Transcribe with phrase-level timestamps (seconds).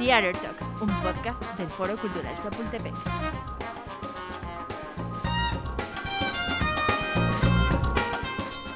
[0.00, 2.94] Theater Talks, un podcast del Foro Cultural Chapultepec.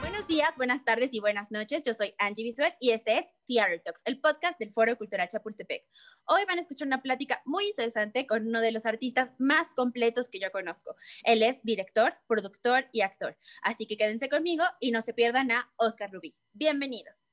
[0.02, 1.82] Buenos días, buenas tardes y buenas noches.
[1.86, 5.86] Yo soy Angie Bisuet y este es Theater Talks, el podcast del Foro Cultural Chapultepec.
[6.26, 10.28] Hoy van a escuchar una plática muy interesante con uno de los artistas más completos
[10.28, 10.94] que yo conozco.
[11.24, 13.38] Él es director, productor y actor.
[13.62, 16.36] Así que quédense conmigo y no se pierdan a Oscar Rubí.
[16.52, 17.30] Bienvenidos.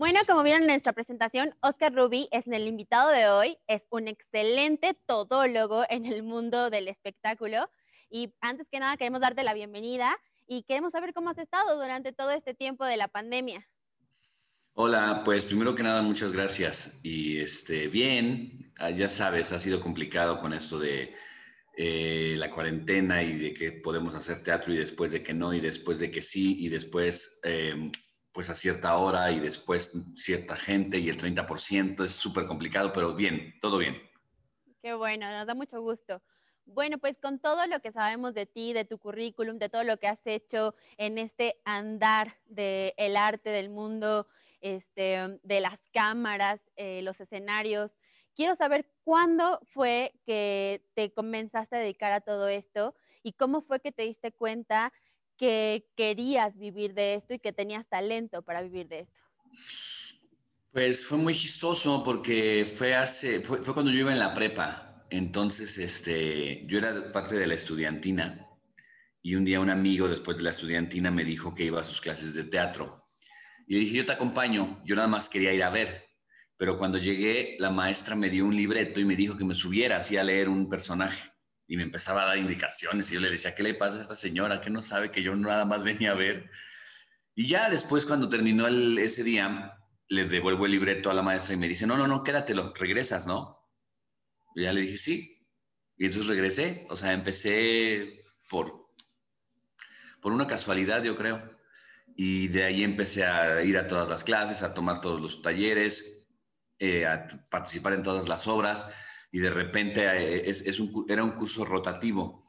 [0.00, 3.58] Bueno, como vieron en nuestra presentación, Oscar Rubí es el invitado de hoy.
[3.66, 7.68] Es un excelente todólogo en el mundo del espectáculo.
[8.08, 10.16] Y antes que nada, queremos darte la bienvenida
[10.46, 13.68] y queremos saber cómo has estado durante todo este tiempo de la pandemia.
[14.72, 16.98] Hola, pues primero que nada, muchas gracias.
[17.02, 21.14] Y este, bien, ah, ya sabes, ha sido complicado con esto de
[21.76, 25.60] eh, la cuarentena y de que podemos hacer teatro y después de que no, y
[25.60, 27.90] después de que sí, y después eh,
[28.32, 32.04] pues a cierta hora y después cierta gente y el 30%.
[32.04, 34.00] Es súper complicado, pero bien, todo bien.
[34.82, 36.22] Qué bueno, nos da mucho gusto.
[36.64, 39.96] Bueno, pues con todo lo que sabemos de ti, de tu currículum, de todo lo
[39.96, 44.28] que has hecho en este andar del arte, del mundo,
[44.60, 47.90] este, de las cámaras, eh, los escenarios,
[48.34, 53.80] quiero saber cuándo fue que te comenzaste a dedicar a todo esto y cómo fue
[53.80, 54.92] que te diste cuenta
[55.40, 59.20] que querías vivir de esto y que tenías talento para vivir de esto?
[60.70, 65.06] Pues fue muy chistoso porque fue hace, fue, cuando yo iba en la prepa.
[65.08, 68.46] Entonces, este, yo era parte de la estudiantina
[69.22, 72.02] y un día un amigo después de la estudiantina me dijo que iba a sus
[72.02, 73.08] clases de teatro.
[73.66, 76.04] Y dije, yo te acompaño, yo nada más quería ir a ver.
[76.58, 79.96] Pero cuando llegué, la maestra me dio un libreto y me dijo que me subiera
[79.96, 81.29] así a leer un personaje
[81.70, 84.16] y me empezaba a dar indicaciones y yo le decía, ¿qué le pasa a esta
[84.16, 84.60] señora?
[84.60, 86.50] que no sabe que yo nada más venía a ver?
[87.36, 89.78] Y ya después, cuando terminó ese día,
[90.08, 93.28] le devuelvo el libreto a la maestra y me dice, no, no, no, quédatelo, regresas,
[93.28, 93.70] ¿no?
[94.56, 95.46] Y ya le dije, sí.
[95.96, 98.88] Y entonces regresé, o sea, empecé por,
[100.20, 101.56] por una casualidad, yo creo.
[102.16, 106.26] Y de ahí empecé a ir a todas las clases, a tomar todos los talleres,
[106.80, 108.90] eh, a participar en todas las obras
[109.32, 112.44] y de repente eh, es, un, era un curso rotativo.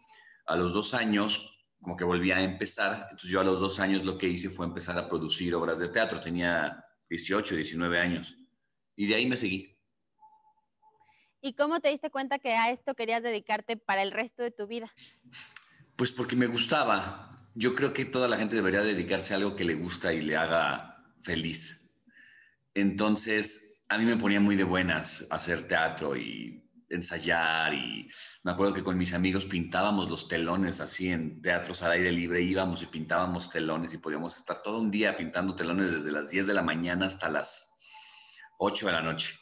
[0.46, 4.04] A los dos años, como que volví a empezar, entonces yo a los dos años
[4.04, 8.38] lo que hice fue empezar a producir obras de teatro, tenía 18, 19 años,
[8.96, 9.78] y de ahí me seguí.
[11.42, 14.68] ¿Y cómo te diste cuenta que a esto querías dedicarte para el resto de tu
[14.68, 14.92] vida?
[15.96, 17.30] Pues porque me gustaba.
[17.56, 20.36] Yo creo que toda la gente debería dedicarse a algo que le gusta y le
[20.36, 21.92] haga feliz.
[22.76, 28.08] Entonces, a mí me ponía muy de buenas hacer teatro y ensayar y
[28.44, 32.42] me acuerdo que con mis amigos pintábamos los telones así en teatros al aire libre,
[32.42, 36.48] íbamos y pintábamos telones y podíamos estar todo un día pintando telones desde las 10
[36.48, 37.76] de la mañana hasta las
[38.60, 39.36] 8 de la noche.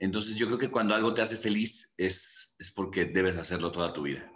[0.00, 3.92] Entonces yo creo que cuando algo te hace feliz es, es porque debes hacerlo toda
[3.92, 4.30] tu vida.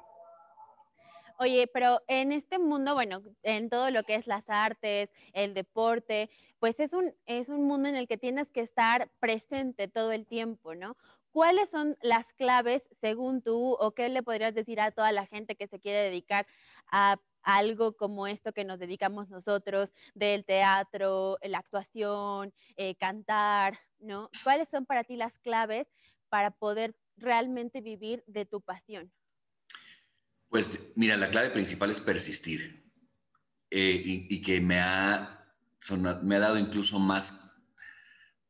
[1.39, 6.31] Oye, pero en este mundo, bueno, en todo lo que es las artes, el deporte,
[6.61, 10.25] pues es un, es un mundo en el que tienes que estar presente todo el
[10.25, 10.97] tiempo, ¿no?
[11.33, 15.57] ¿Cuáles son las claves según tú o qué le podrías decir a toda la gente
[15.57, 16.47] que se quiere dedicar
[16.91, 24.31] a algo como esto que nos dedicamos nosotros, del teatro, la actuación, eh, cantar, ¿no?
[24.45, 25.87] ¿Cuáles son para ti las claves
[26.29, 29.11] para poder realmente vivir de tu pasión?
[30.51, 32.93] Pues mira, la clave principal es persistir
[33.71, 35.47] eh, y, que me ha,
[36.23, 37.57] me ha dado incluso más...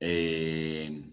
[0.01, 1.12] Eh,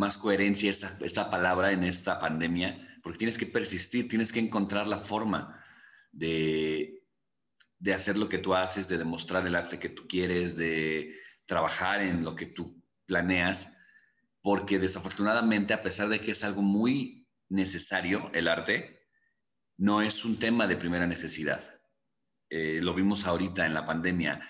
[0.00, 4.88] más coherencia esta, esta palabra en esta pandemia, porque tienes que persistir, tienes que encontrar
[4.88, 5.62] la forma
[6.10, 7.04] de,
[7.78, 12.00] de hacer lo que tú haces, de demostrar el arte que tú quieres, de trabajar
[12.00, 13.76] en lo que tú planeas,
[14.40, 19.06] porque desafortunadamente, a pesar de que es algo muy necesario, el arte,
[19.76, 21.78] no es un tema de primera necesidad.
[22.48, 24.40] Eh, lo vimos ahorita en la pandemia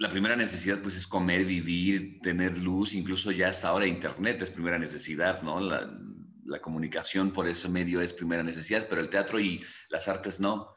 [0.00, 4.50] la primera necesidad pues es comer, vivir, tener luz, incluso ya hasta ahora internet es
[4.50, 5.60] primera necesidad, ¿no?
[5.60, 10.74] La, comunicación por ese medio es primera necesidad, pero el teatro y las artes no.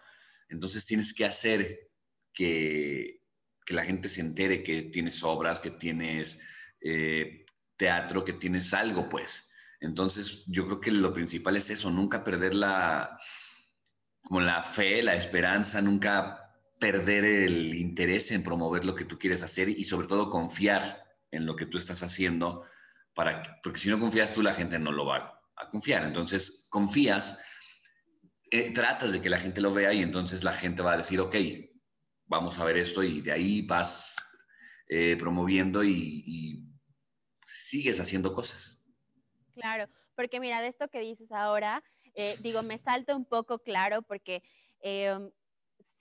[0.49, 1.89] Entonces tienes que hacer
[2.33, 3.21] que,
[3.69, 6.41] la gente se entere que tienes obras, que tienes
[6.81, 7.45] eh,
[7.77, 9.53] teatro, que tienes algo, pues.
[9.79, 13.17] Entonces yo creo que lo principal es eso, nunca perder la,
[14.21, 16.42] como la fe, la esperanza, nunca
[16.83, 21.01] perder el interés en promover lo que tú quieres hacer y sobre todo confiar
[21.31, 22.65] en lo que tú estás haciendo,
[23.13, 26.03] para, porque si no confías tú, la gente no lo va a confiar.
[26.03, 27.41] Entonces, confías,
[28.51, 31.21] eh, tratas de que la gente lo vea y entonces la gente va a decir,
[31.21, 31.33] ok,
[32.25, 34.13] vamos a ver esto y de ahí vas
[34.89, 36.67] eh, promoviendo y,
[37.45, 38.85] sigues haciendo cosas.
[39.53, 41.81] Claro, porque mira, de esto que dices ahora,
[42.15, 44.43] eh, digo, me salta un poco claro porque
[44.81, 45.29] em,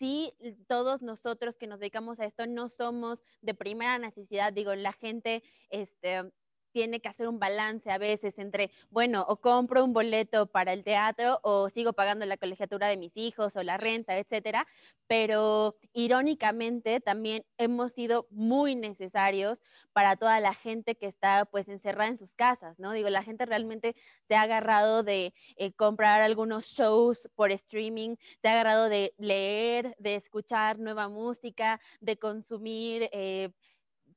[0.03, 0.35] sí,
[0.67, 5.45] todos nosotros que nos dedicamos a esto no somos de primera necesidad, digo, la gente,
[5.71, 6.33] este,
[6.73, 10.85] tiene que hacer un balance a veces entre, bueno, o compro un boleto para el
[10.85, 14.67] teatro o sigo pagando la colegiatura de mis hijos o la renta, etcétera.
[15.07, 19.59] Pero irónicamente también hemos sido muy necesarios
[19.93, 22.93] para toda la gente que está pues encerrada en sus casas, ¿no?
[22.93, 23.95] Digo, la gente realmente
[24.27, 29.95] se ha agarrado de eh, comprar algunos shows por streaming, se ha agarrado de leer,
[29.99, 33.09] de escuchar nueva música, de consumir...
[33.13, 33.51] Eh,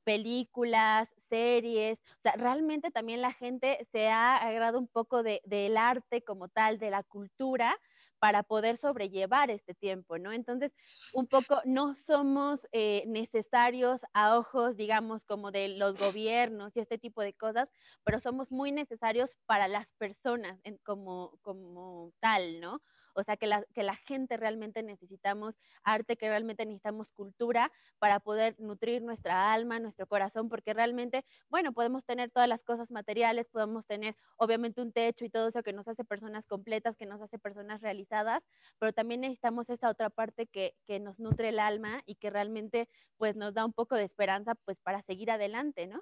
[0.06, 5.76] películas, series, o sea, realmente también la gente se ha agarrado un poco de, del
[5.76, 7.76] arte como tal, de la cultura,
[8.18, 10.32] para poder sobrellevar este tiempo, ¿no?
[10.32, 10.72] Entonces,
[11.12, 16.98] un poco no somos eh, necesarios a ojos, digamos, como de los gobiernos y este
[16.98, 17.68] tipo de cosas,
[18.04, 22.80] pero somos muy necesarios para las personas como, como tal, ¿no?
[23.16, 28.20] O sea, que la, que la gente realmente necesitamos arte, que realmente necesitamos cultura para
[28.20, 33.46] poder nutrir nuestra alma, nuestro corazón, porque realmente, bueno, podemos tener todas las cosas materiales,
[33.50, 37.20] podemos tener obviamente un techo y todo eso que nos hace personas completas, que nos
[37.20, 38.42] hace personas realizadas,
[38.78, 42.88] pero también necesitamos esa otra parte que, que nos nutre el alma y que realmente
[43.16, 46.00] pues nos da un poco de esperanza pues para seguir adelante, ¿no?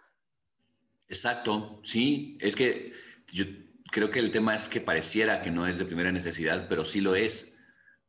[1.08, 2.93] Exacto, sí, es que
[3.32, 3.44] yo
[3.94, 7.00] creo que el tema es que pareciera que no es de primera necesidad, pero sí
[7.00, 7.55] lo es.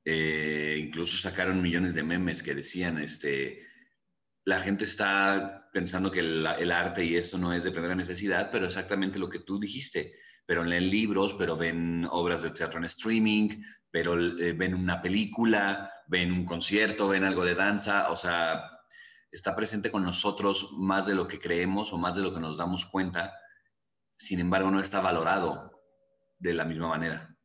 [0.04, 3.62] Eh, incluso sacaron millones de memes que decían, este,
[4.46, 8.66] la gente está pensando que el, arte y eso no es de primera necesidad, pero
[8.66, 10.16] exactamente lo que tú dijiste.
[10.48, 13.50] Pero leen libros, pero ven obras de teatro en streaming,
[13.92, 18.72] pero eh, ven una película, ven un concierto, ven algo de danza, o sea,
[19.30, 22.58] está presente con nosotros más de lo que creemos o más de lo que nos
[22.58, 23.36] damos cuenta
[24.18, 25.75] sin embargo no está valorado
[26.40, 27.36] de la misma manera.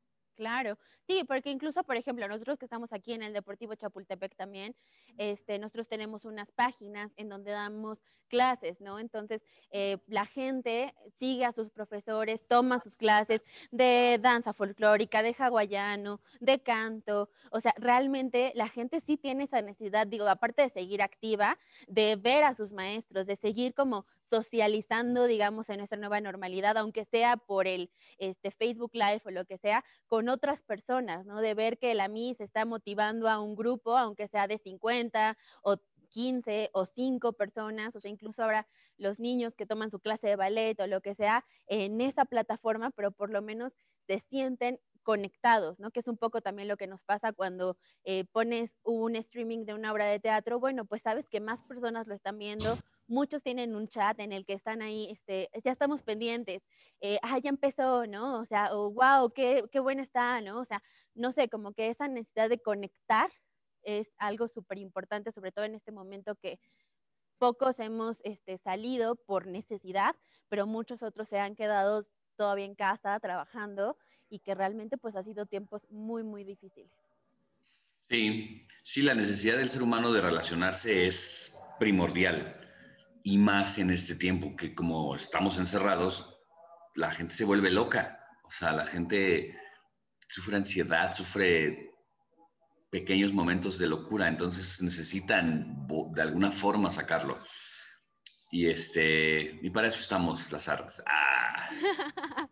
[0.41, 4.75] Claro, sí, porque incluso, por ejemplo, nosotros que estamos aquí en el Deportivo Chapultepec también,
[5.19, 7.99] este, nosotros tenemos unas páginas en donde damos
[8.29, 8.99] clases, ¿no?
[8.99, 15.37] Entonces, eh, la gente sigue a sus profesores, toma sus clases de danza folclórica, de
[15.39, 20.71] hawaiano, de canto, o sea, realmente la gente sí tiene esa necesidad, digo, aparte de
[20.71, 26.21] seguir activa, de ver a sus maestros, de seguir como socializando, digamos, en nuestra nueva
[26.21, 31.27] normalidad, aunque sea por el este, Facebook Live o lo que sea, con otras personas,
[31.27, 31.41] ¿no?
[31.41, 35.77] De ver que la MIS está motivando a un grupo, aunque sea de 50 o
[36.11, 38.67] 15 o 5 personas, o sea, incluso ahora
[38.97, 42.91] los niños que toman su clase de ballet o lo que sea en esa plataforma,
[42.91, 43.73] pero por lo menos
[44.07, 45.91] se sienten conectados, ¿no?
[45.91, 49.75] Que es un poco también lo que nos pasa cuando eh, pones un streaming de
[49.75, 50.61] una obra de teatro.
[50.61, 52.77] Bueno, pues sabes que más personas lo están viendo,
[53.11, 56.63] muchos tienen un chat en el que están ahí, este, ya estamos pendientes,
[57.01, 58.41] eh, ah, ya empezó, ¿no?
[58.41, 60.61] O sea, oh, wow, qué, qué buena está, ¿no?
[60.61, 60.83] O sea,
[61.15, 63.31] no sé, como que esa necesidad de conectar
[63.83, 66.61] es algo súper importante, sobre todo en este momento que
[67.39, 70.15] pocos hemos este, salido por necesidad,
[70.49, 73.97] pero muchos otros se han quedado todavía en casa trabajando
[74.29, 76.93] y que realmente pues ha sido tiempos muy, muy difíciles.
[78.09, 82.60] Sí, sí, la necesidad del ser humano de relacionarse es primordial
[83.23, 86.41] y más en este tiempo que como estamos encerrados,
[86.95, 88.27] la gente se vuelve loca.
[88.45, 89.57] O sea, la gente
[90.29, 91.91] sufre ansiedad, sufre
[92.91, 97.39] pequeños momentos de locura, entonces necesitan de alguna forma sacarlo.
[98.51, 101.03] Y este, y para eso estamos las artes.
[101.07, 101.71] Ah.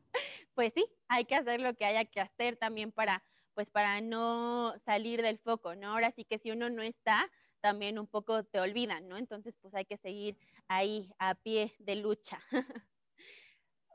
[0.55, 4.75] pues sí, hay que hacer lo que haya que hacer también para, pues para no
[4.85, 5.91] salir del foco, ¿no?
[5.91, 7.29] Ahora sí que si uno no está,
[7.61, 9.17] también un poco te olvidan, ¿no?
[9.17, 10.37] Entonces, pues hay que seguir
[10.69, 12.41] ahí a pie de lucha.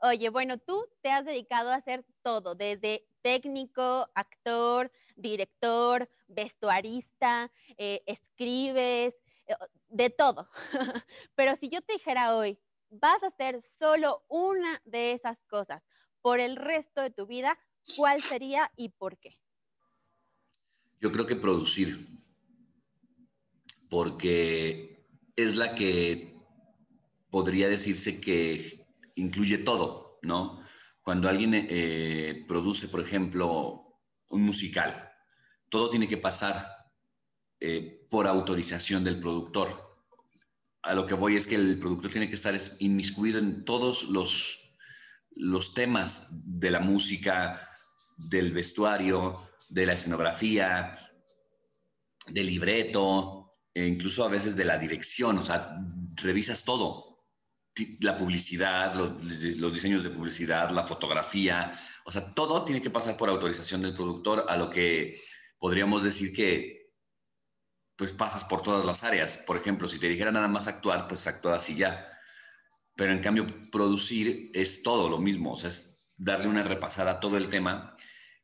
[0.02, 8.02] Oye, bueno, tú te has dedicado a hacer todo, desde técnico, actor, director, vestuarista, eh,
[8.06, 9.14] escribes,
[9.46, 9.54] eh,
[9.88, 10.50] de todo.
[11.34, 12.58] Pero si yo te dijera hoy,
[12.90, 15.82] vas a hacer solo una de esas cosas
[16.20, 17.58] por el resto de tu vida,
[17.96, 19.38] ¿cuál sería y por qué?
[21.00, 21.98] Yo creo que producir
[23.94, 26.34] porque es la que
[27.30, 30.60] podría decirse que incluye todo, ¿no?
[31.04, 35.12] Cuando alguien eh, produce, por ejemplo, un musical,
[35.68, 36.66] todo tiene que pasar
[37.60, 39.68] eh, por autorización del productor.
[40.82, 44.76] A lo que voy es que el productor tiene que estar inmiscuido en todos los,
[45.36, 47.70] los temas de la música,
[48.16, 49.34] del vestuario,
[49.70, 50.98] de la escenografía,
[52.26, 53.43] del libreto,
[53.74, 55.76] e incluso a veces de la dirección, o sea,
[56.16, 57.26] revisas todo.
[58.00, 63.28] la publicidad, los, diseños de publicidad, la fotografía, o sea, todo tiene que pasar por
[63.28, 65.20] autorización del productor, a lo que
[65.58, 66.84] podríamos decir que
[67.96, 69.38] pues pasas por todas las áreas.
[69.38, 72.08] Por ejemplo, si te dijera nada más actuar, pues actúas y ya.
[72.96, 77.48] Pero en cambio, producir es todo lo mismo, es darle una repasada a todo el
[77.48, 77.96] tema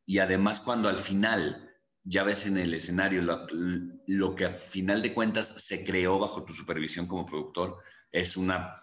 [0.05, 1.70] y además cuando al final
[2.05, 6.53] ya ves en el escenario lo, que a final de cuentas se creó bajo tu
[6.53, 7.79] supervisión como productor,
[8.11, 8.75] es una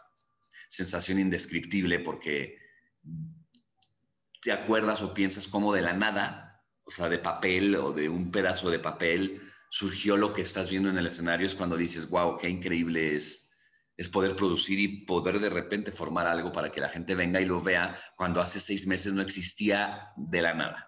[0.70, 2.58] sensación indescriptible porque
[4.42, 8.32] te acuerdas o piensas como de la nada, o sea, de papel o de un
[8.32, 12.38] pedazo de papel, surgió lo que estás viendo en el escenario, es cuando dices, wow,
[12.38, 13.50] qué increíble es,
[13.98, 17.46] es poder producir y poder de repente formar algo para que la gente venga y
[17.46, 20.87] lo vea cuando hace seis meses no existía de la nada.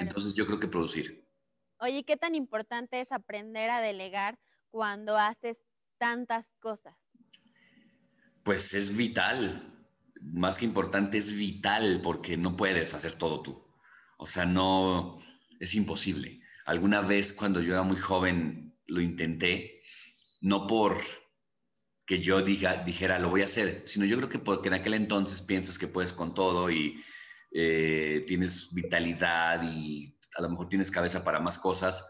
[0.00, 1.26] Entonces yo creo que producir.
[1.78, 4.38] Oye, ¿qué tan importante es aprender a delegar
[4.70, 5.56] cuando haces
[5.98, 6.94] tantas cosas?
[8.42, 9.86] Pues es vital,
[10.20, 13.66] más que importante, es vital porque no puedes hacer todo tú.
[14.18, 15.18] O sea, no,
[15.60, 16.40] es imposible.
[16.64, 19.82] Alguna vez cuando yo era muy joven lo intenté,
[20.40, 20.96] no por
[22.06, 24.94] que yo diga, dijera, lo voy a hacer, sino yo creo que porque en aquel
[24.94, 27.02] entonces piensas que puedes con todo y
[27.52, 32.06] eh, tienes vitalidad y a lo mejor tienes cabeza para más cosas.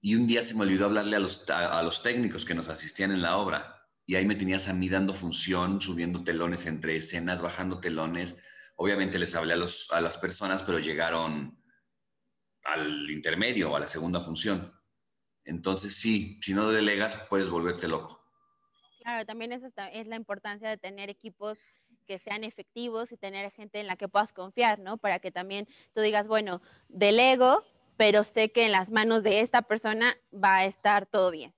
[0.00, 3.12] Y un día se me olvidó hablarle a los, a los técnicos que nos asistían
[3.12, 7.42] en la obra y ahí me tenías a mí dando función, subiendo telones entre escenas,
[7.42, 8.42] bajando telones.
[8.76, 11.62] Obviamente les hablé a, los, a las personas, pero llegaron
[12.64, 14.72] al intermedio, a la segunda función.
[15.44, 18.24] Entonces, sí, si no delegas, puedes volverte loco.
[19.02, 21.58] Claro, también es, es la importancia de tener equipos
[22.08, 24.96] que sean efectivos y tener gente en la que puedas confiar, ¿no?
[24.96, 27.62] Para que también tú digas, bueno, delego,
[27.98, 31.52] pero sé que en las manos de esta persona va a estar todo bien.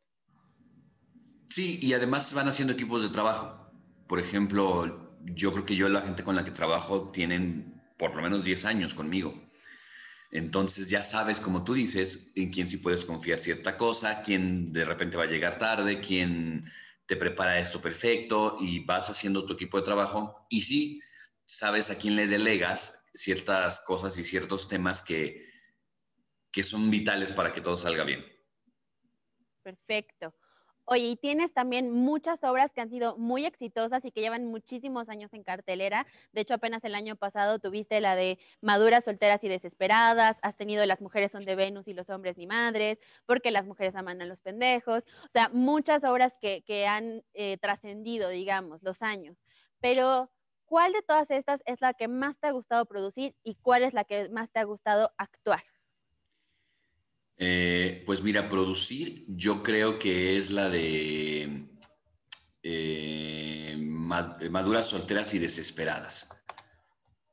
[1.46, 3.70] Sí, y además van haciendo equipos de trabajo.
[4.08, 8.22] Por ejemplo, yo creo que yo la gente con la que trabajo tienen por lo
[8.22, 9.32] menos 10 años conmigo.
[10.32, 14.84] Entonces ya sabes, como tú dices, en quién sí puedes confiar cierta cosa, quién de
[14.84, 16.64] repente va a llegar tarde, quién
[17.10, 20.46] te prepara esto perfecto y vas haciendo tu equipo de trabajo.
[20.48, 21.00] Y sí,
[21.44, 25.44] sabes a quién le delegas ciertas cosas y ciertos temas que,
[26.52, 28.24] que son vitales para que todo salga bien.
[29.64, 30.32] Perfecto.
[30.92, 35.08] Oye, y tienes también muchas obras que han sido muy exitosas y que llevan muchísimos
[35.08, 36.04] años en cartelera.
[36.32, 40.84] De hecho, apenas el año pasado tuviste la de Maduras, Solteras y Desesperadas, has tenido
[40.86, 44.26] Las mujeres son de Venus y los hombres ni madres, porque las mujeres aman a
[44.26, 45.04] los pendejos.
[45.26, 49.36] O sea, muchas obras que, han eh, trascendido, digamos, los años.
[49.80, 50.32] Pero,
[50.64, 53.94] ¿cuál de todas estas es la que más te ha gustado producir y cuál es
[53.94, 55.62] la que más te ha gustado actuar?
[57.42, 61.70] Eh, pues mira, producir yo creo que es la de
[62.62, 66.28] eh, maduras solteras y desesperadas.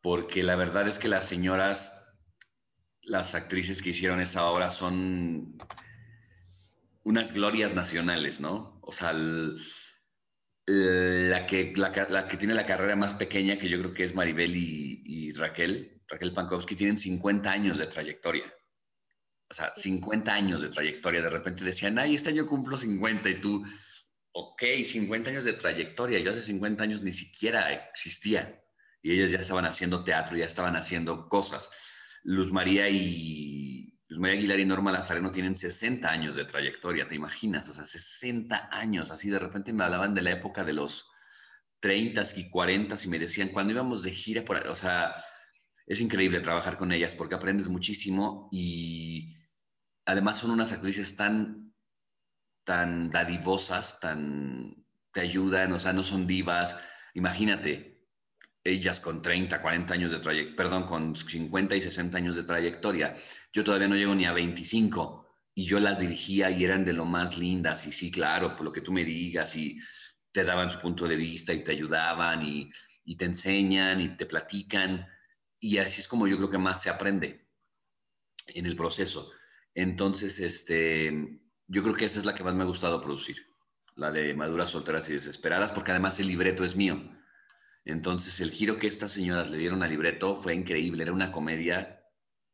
[0.01, 2.15] Porque la verdad es que las señoras,
[3.01, 5.57] las actrices que hicieron esa obra son
[7.03, 8.79] unas glorias nacionales, ¿no?
[8.83, 9.57] O sea, la,
[11.47, 11.73] que,
[12.39, 16.31] tiene la carrera más pequeña, que yo creo que es Maribel y, y Raquel, Raquel
[16.31, 18.45] Pankowski, tienen 50 años de trayectoria
[19.49, 23.35] o sea, 50 años de trayectoria, de repente decían, ay, este año cumplo 50 y
[23.35, 23.63] tú,
[24.31, 28.61] ok, 50 años de trayectoria, yo hace 50 años ni siquiera existía
[29.01, 31.69] y ellos ya estaban haciendo teatro, ya estaban haciendo cosas.
[32.23, 37.15] Luz María y Luz María Aguilar y Norma Lazareno tienen 60 años de trayectoria, ¿te
[37.15, 37.69] imaginas?
[37.69, 41.09] O sea, 60 años, así de repente me hablaban de la época de los
[41.79, 45.13] 30 y 40 y me decían, cuando íbamos de gira, por, o sea,
[45.85, 49.36] es increíble trabajar con ellas porque aprendes muchísimo y
[50.07, 51.73] además son unas actrices tan,
[52.63, 56.79] tan dadivosas, tan, te ayudan, o sea, no son divas.
[57.13, 58.05] Imagínate,
[58.63, 63.17] ellas con 30, 40 años de trayectoria, perdón, con 50 y 60 años de trayectoria.
[63.51, 67.05] Yo todavía no llego ni a 25 y yo las dirigía y eran de lo
[67.05, 69.77] más lindas y sí, claro, por lo que tú me digas y
[70.31, 72.71] te daban su punto de vista y te ayudaban y,
[73.03, 75.05] y te enseñan y te platican
[75.59, 77.49] y así es como yo creo que más se aprende
[78.47, 79.31] en el proceso.
[79.77, 83.37] Entonces, este, yo creo que esa es la que más me ha gustado producir,
[83.95, 86.99] la de Maduras, Solteras y Desesperadas, porque además el libreto es mío.
[87.85, 92.03] Entonces, el giro que estas señoras le dieron al libreto fue increíble, era una comedia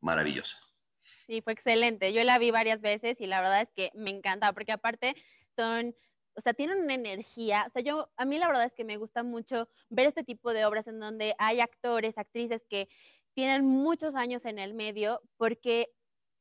[0.02, 0.58] maravillosa.
[1.00, 2.12] Sí, fue excelente.
[2.12, 5.16] Yo la vi varias veces y la verdad es que me encanta, porque aparte
[5.56, 5.94] son
[6.36, 8.96] o sea, tienen una energía, o sea, yo, a mí la verdad es que me
[8.96, 12.88] gusta mucho ver este tipo de obras en donde hay actores, actrices que
[13.34, 15.92] tienen muchos años en el medio, porque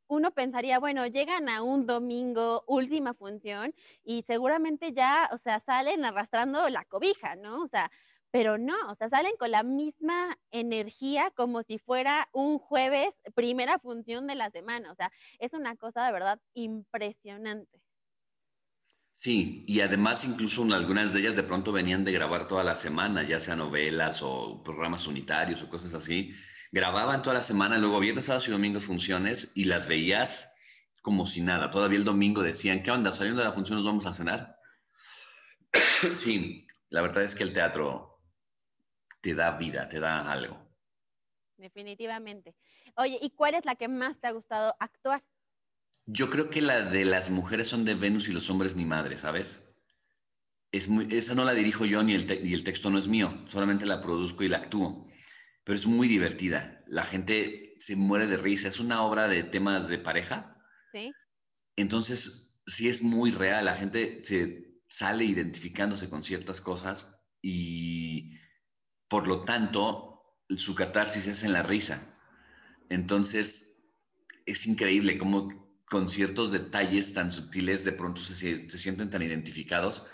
[0.08, 6.06] uno pensaría, bueno, llegan a un domingo, última función, y seguramente ya, o sea, salen
[6.06, 7.64] arrastrando la cobija, ¿no?
[7.64, 7.92] O sea,
[8.32, 13.80] pero no, o sea, salen con la misma energía como si fuera un jueves, primera
[13.80, 17.80] función de la semana, o sea, es una cosa de verdad impresionante.
[19.16, 23.24] Sí, y además incluso algunas de ellas de pronto venían de grabar toda la semana,
[23.24, 26.34] ya sea novelas o programas unitarios o cosas así,
[26.74, 30.51] grababan toda la semana, luego viernes, sábados y domingos funciones y las veías
[31.03, 31.70] como si nada.
[31.70, 33.12] Todavía el domingo decían, ¿qué onda?
[33.12, 34.58] Saliendo de la función nos vamos a cenar.
[36.15, 38.20] sí, la verdad es que el teatro
[39.22, 40.60] te da vida, te da algo.
[41.58, 42.56] Definitivamente.
[42.96, 45.24] Oye, ¿y cuál es la que más te ha gustado actuar?
[46.08, 49.18] Yo creo que la de las mujeres son de Venus y los hombres ni madre,
[49.18, 49.62] ¿sabes?
[50.72, 53.44] Es muy, esa no la dirijo yo ni el, ni el texto no es mío,
[53.46, 55.08] solamente la produzco y la actúo
[55.63, 56.84] pero es muy divertida.
[56.88, 58.67] La gente se muere de risa.
[58.67, 60.58] Es una obra de temas de pareja.
[60.91, 61.12] Sí.
[61.75, 63.65] Entonces, sí es muy real.
[63.65, 68.38] La gente se sale identificándose con ciertas cosas y
[69.08, 72.15] por lo tanto su catarsis es en la risa.
[72.89, 73.89] Entonces,
[74.46, 80.05] es increíble cómo con ciertos detalles tan sutiles de pronto se, se sienten tan identificados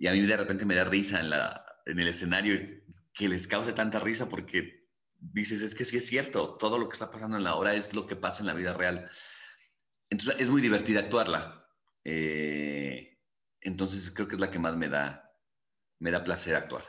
[0.00, 2.58] y a mí de repente me da risa en, la, en el escenario
[3.12, 4.88] que les cause tanta risa porque
[5.18, 7.94] dices, es que sí es cierto, todo lo que está pasando en la obra es
[7.94, 9.10] lo que pasa en la vida real.
[10.08, 11.68] Entonces es muy divertida actuarla.
[12.04, 13.18] Eh,
[13.60, 15.30] entonces creo que es la que más me da,
[15.98, 16.84] me da placer actuar.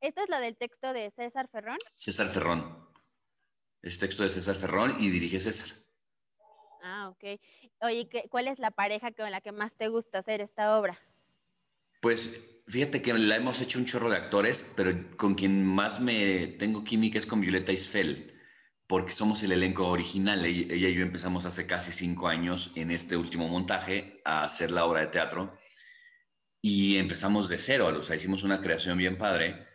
[0.00, 1.78] ¿Esta es la del texto de César Ferrón?
[1.94, 2.88] César Ferrón.
[3.82, 5.76] Es texto de César Ferrón y dirige César.
[6.82, 7.40] Ah, ok.
[7.80, 10.98] Oye, ¿cuál es la pareja con la que más te gusta hacer esta obra?
[12.00, 16.46] Pues fíjate que la hemos hecho un chorro de actores, pero con quien más me
[16.58, 18.34] tengo química es con Violeta Isfel,
[18.86, 20.44] porque somos el elenco original.
[20.44, 24.84] Ella y yo empezamos hace casi cinco años en este último montaje a hacer la
[24.84, 25.58] obra de teatro
[26.60, 29.66] y empezamos de cero, o sea, hicimos una creación bien padre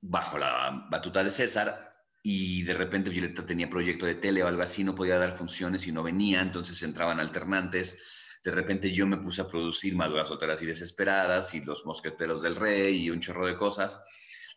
[0.00, 1.90] bajo la batuta de César
[2.22, 5.86] y de repente Violeta tenía proyecto de tele o algo así, no podía dar funciones
[5.86, 10.60] y no venía, entonces entraban alternantes de repente yo me puse a producir Maduras Solteras
[10.62, 14.02] y Desesperadas y Los Mosqueteros del Rey y un chorro de cosas,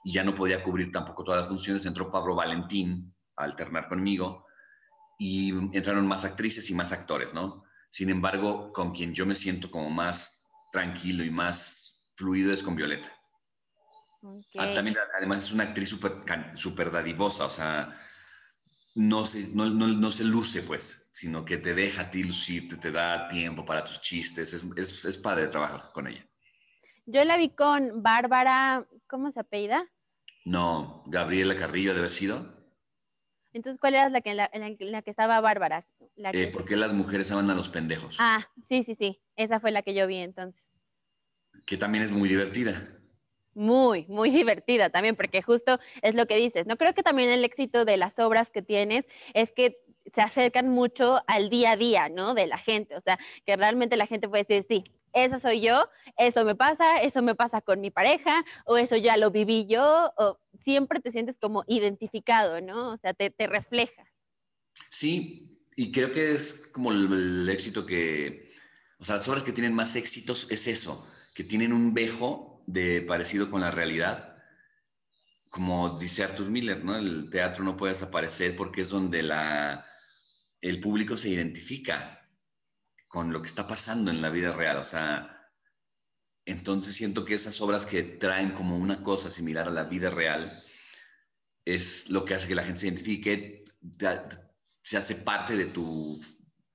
[0.04, 1.86] y ya no podía cubrir tampoco todas las funciones.
[1.86, 4.46] Entró Pablo Valentín a alternar conmigo
[5.18, 7.64] y entraron más actrices y más actores, ¿no?
[7.90, 12.76] Sin embargo, con quien yo me siento como más tranquilo y más fluido es con
[12.76, 13.10] Violeta.
[14.58, 16.22] Ah, también, además, es una actriz súper
[16.56, 17.96] super dadivosa, o sea,
[18.96, 22.92] no se, no, no, se luce, pues, sino que te deja a ti lucirte, te
[22.92, 24.54] da tiempo para tus chistes.
[24.54, 26.26] Es, es, es padre trabajar con ella.
[27.06, 29.86] Yo la vi con Bárbara, ¿cómo se apellida?
[30.46, 32.56] No, Gabriela Carrillo debe haber sido.
[33.52, 35.86] Entonces, ¿cuál era la que, la, la que estaba Bárbara?
[36.16, 38.18] La eh, ¿Por qué las mujeres aman a los pendejos?
[38.20, 39.22] Ah, sí, sí, sí.
[39.36, 40.62] Esa fue la que yo vi entonces.
[41.66, 42.95] Que también es muy divertida
[43.56, 46.78] muy, muy divertida también, porque justo es lo que dices, ¿no?
[46.78, 49.78] Creo que también el éxito de las obras que tienes es que
[50.14, 52.36] se acercan mucho al día a día, ¿no?
[52.36, 55.88] De la gente, o sea, que realmente la gente puede decir, sí, eso soy yo,
[56.18, 60.12] eso me pasa, eso me pasa con mi pareja, o eso ya lo viví yo,
[60.18, 62.92] o siempre te sientes como identificado, ¿no?
[62.92, 64.06] O sea, te, te refleja.
[64.90, 68.52] Sí, y creo que es como el, el éxito que,
[69.00, 73.02] o sea, las obras que tienen más éxitos es eso, que tienen un vejo de
[73.02, 74.38] parecido con la realidad.
[75.50, 76.96] Como dice Arthur Miller, ¿no?
[76.96, 79.86] El teatro no puede desaparecer porque es donde la,
[80.62, 82.28] el público se identifica
[83.08, 84.78] con lo que está pasando en la vida real.
[84.78, 85.50] O sea,
[86.46, 90.64] entonces siento que esas obras que traen como una cosa similar a la vida real
[91.66, 93.64] es lo que hace que la gente se identifique,
[94.82, 96.20] se hace parte de tu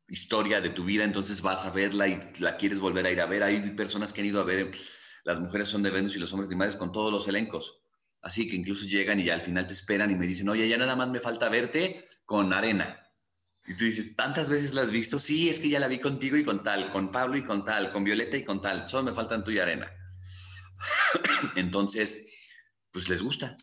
[0.09, 3.27] historia, de tu vida, entonces vas a verla y la quieres volver a ir a
[3.27, 3.43] ver.
[3.43, 4.73] Hay personas que han ido a ver
[5.25, 7.83] las mujeres son de Venus y los hombres de Madres con todos los elencos.
[8.23, 10.77] Así que incluso llegan y ya al final te esperan y me dicen, oye, ya
[10.77, 13.01] nada más me falta verte con arena.
[13.67, 15.19] Y tú dices, ¿tantas veces la has visto?
[15.19, 17.93] Sí, es que ya la vi contigo y con tal, con Pablo y con tal,
[17.93, 18.89] con Violeta y con tal.
[18.89, 19.91] Solo me faltan tú y arena.
[21.57, 22.27] Entonces,
[22.91, 23.57] pues les gusta.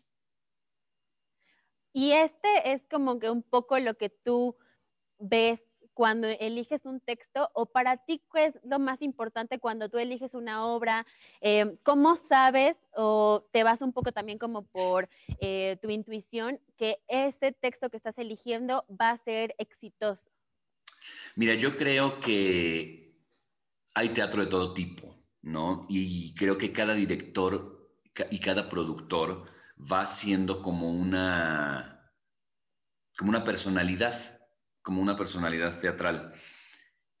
[1.92, 4.56] Y este es como que un poco lo que tú
[5.18, 5.60] ves
[5.98, 10.32] cuando eliges un texto o para ti qué es lo más importante cuando tú eliges
[10.32, 11.04] una obra?
[11.40, 15.08] Eh, ¿Cómo sabes o te vas un poco también como por
[15.40, 20.22] eh, tu intuición que ese texto que estás eligiendo va a ser exitoso?
[21.34, 23.18] Mira, yo creo que
[23.92, 25.84] hay teatro de todo tipo, ¿no?
[25.88, 27.90] Y creo que cada director
[28.30, 29.46] y cada productor
[29.80, 32.12] va siendo como una,
[33.16, 34.37] como una personalidad
[34.88, 36.32] como una personalidad teatral.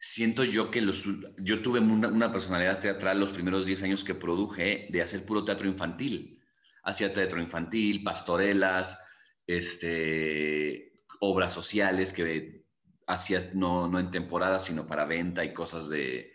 [0.00, 1.04] Siento yo que los,
[1.36, 5.68] yo tuve una, personalidad teatral los primeros 10 años que produje de hacer puro teatro
[5.68, 6.42] infantil.
[6.82, 8.98] Hacía teatro infantil, pastorelas,
[9.46, 12.64] este, obras sociales que
[13.06, 16.32] hacía no, no en temporada, sino para venta y cosas de,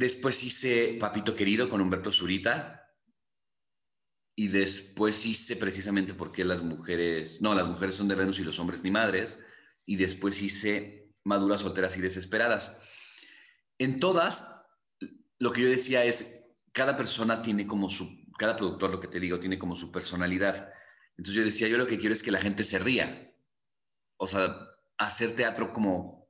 [0.00, 2.76] Después hice Papito Querido con Humberto Zurita.
[4.34, 8.44] Y después hice precisamente por qué las mujeres, no, las mujeres son de Venus y
[8.44, 9.38] los hombres ni madres.
[9.84, 12.80] Y después hice Maduras, Solteras y Desesperadas.
[13.76, 14.64] En todas,
[15.38, 19.20] lo que yo decía es, cada persona tiene como su, cada productor, lo que te
[19.20, 20.72] digo, tiene como su personalidad.
[21.18, 23.34] Entonces yo decía, yo lo que quiero es que la gente se ría.
[24.16, 24.69] O sea,
[25.00, 26.28] hacer teatro como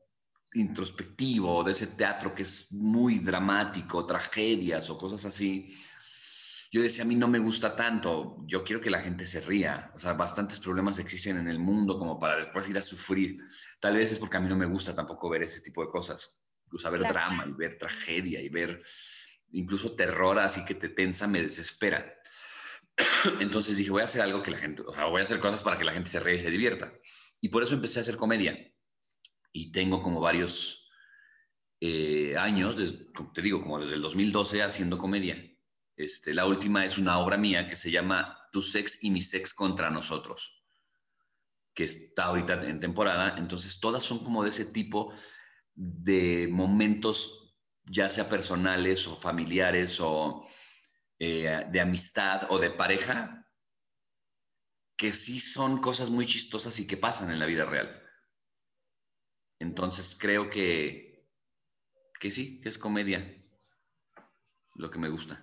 [0.52, 5.76] introspectivo, de ese teatro que es muy dramático, tragedias o cosas así,
[6.72, 9.90] yo decía, a mí no me gusta tanto, yo quiero que la gente se ría,
[9.94, 13.38] o sea, bastantes problemas existen en el mundo como para después ir a sufrir.
[13.80, 16.44] Tal vez es porque a mí no me gusta tampoco ver ese tipo de cosas,
[16.72, 18.83] o sea, ver drama y ver tragedia y ver
[19.50, 22.14] incluso terror así que te tensa, me desespera.
[23.40, 25.64] Entonces dije, voy a hacer algo que la gente, o sea, voy a hacer cosas
[25.64, 26.92] para que la gente se ríe y se divierta.
[27.40, 28.57] Y por eso empecé a hacer comedia.
[29.53, 30.90] Y tengo como varios
[31.81, 32.76] eh, años,
[33.35, 35.42] te digo, como desde el 2012 haciendo comedia.
[35.96, 39.53] Este, la última es una obra mía que se llama Tu sex y mi sex
[39.53, 40.64] contra nosotros,
[41.74, 43.37] que está ahorita en temporada.
[43.38, 45.12] Entonces, todas son como de ese tipo
[45.74, 50.46] de momentos, ya sea personales o familiares o
[51.18, 53.39] eh, de amistad o de pareja,
[55.00, 57.88] que sí son cosas muy chistosas y que pasan en la vida real.
[59.58, 61.26] Entonces creo que,
[62.20, 63.34] que sí, que es comedia
[64.74, 65.42] lo que me gusta.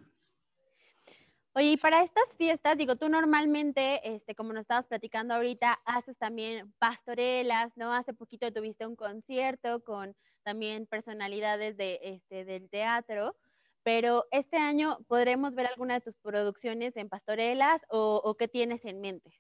[1.54, 6.16] Oye, y para estas fiestas, digo, tú normalmente, este, como nos estabas platicando ahorita, haces
[6.20, 7.92] también pastorelas, ¿no?
[7.94, 13.36] Hace poquito tuviste un concierto con también personalidades de, este, del teatro,
[13.82, 18.86] pero este año podremos ver alguna de tus producciones en pastorelas o, o qué tienes
[18.86, 19.32] en mente.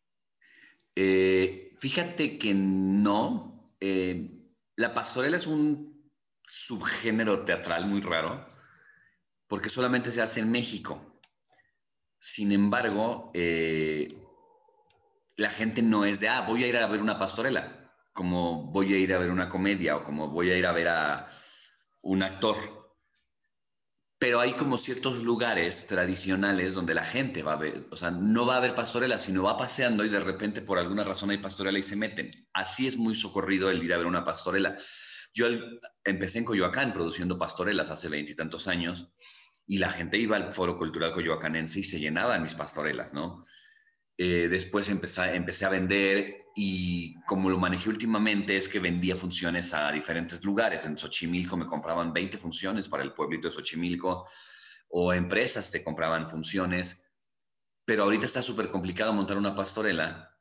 [0.96, 3.76] Eh, fíjate que no.
[3.80, 4.32] Eh,
[4.76, 6.12] la pastorela es un
[6.44, 8.48] subgénero teatral muy raro
[9.48, 11.20] porque solamente se hace en México.
[12.20, 14.08] Sin embargo, eh,
[15.38, 18.94] la gente no es de, ah, voy a ir a ver una pastorela, como voy
[18.94, 21.30] a ir a ver una comedia o como voy a ir a ver a
[22.02, 22.87] un actor
[24.19, 28.47] pero hay como ciertos lugares tradicionales donde la gente va a ver, o sea, no
[28.47, 31.77] va a haber pastorela, sino va paseando y de repente por alguna razón hay pastorela
[31.77, 32.32] y se meten.
[32.53, 34.75] Así es muy socorrido el ir a ver una pastorela.
[35.34, 35.47] Yo
[36.03, 39.12] empecé en Coyoacán produciendo pastorelas hace veintitantos años
[39.67, 43.43] y la gente iba al Foro Cultural Coyoacanense y se llenaban mis pastorelas, ¿no?
[44.17, 49.73] Eh, después empecé, empecé a vender y como lo manejé últimamente es que vendía funciones
[49.75, 50.86] a diferentes lugares.
[50.86, 54.27] En Xochimilco me compraban 20 funciones para el pueblito de Xochimilco
[54.89, 57.06] o empresas te compraban funciones.
[57.86, 60.36] Pero ahorita está súper complicado montar una pastorela,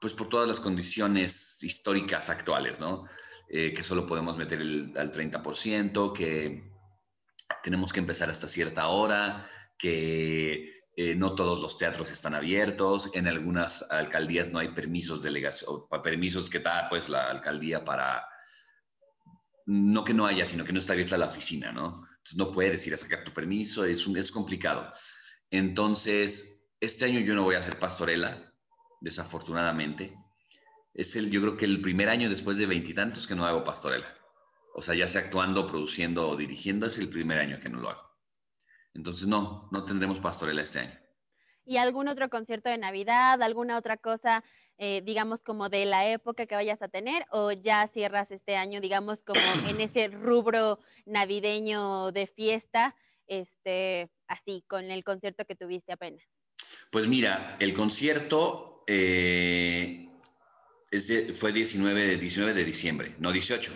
[0.00, 3.04] pues por todas las condiciones históricas actuales, ¿no?
[3.48, 6.72] Eh, que solo podemos meter el, al 30%, que
[7.62, 13.26] tenemos que empezar hasta cierta hora, que eh, no todos los teatros están abiertos, en
[13.26, 18.28] algunas alcaldías no hay permisos delegación, permisos que da pues la alcaldía para,
[19.66, 21.86] no que no haya, sino que no está abierta la oficina, ¿no?
[21.88, 24.92] Entonces no puedes ir a sacar tu permiso, es, es complicado.
[25.50, 28.52] Entonces, este año yo no voy a hacer pastorela,
[29.00, 30.16] desafortunadamente.
[30.94, 34.06] Es el, yo creo que el primer año después de veintitantos que no hago pastorela.
[34.74, 37.90] O sea, ya sea actuando, produciendo o dirigiendo, es el primer año que no lo
[37.90, 38.11] hago.
[38.94, 41.02] Entonces, no, no tendremos pastorela este año.
[41.64, 44.42] ¿Y algún otro concierto de Navidad, alguna otra cosa,
[44.78, 47.24] eh, digamos, como de la época que vayas a tener?
[47.30, 54.64] ¿O ya cierras este año, digamos, como en ese rubro navideño de fiesta, este, así,
[54.66, 56.22] con el concierto que tuviste apenas?
[56.90, 60.08] Pues mira, el concierto eh,
[61.34, 63.72] fue 19, 19 de diciembre, no 18,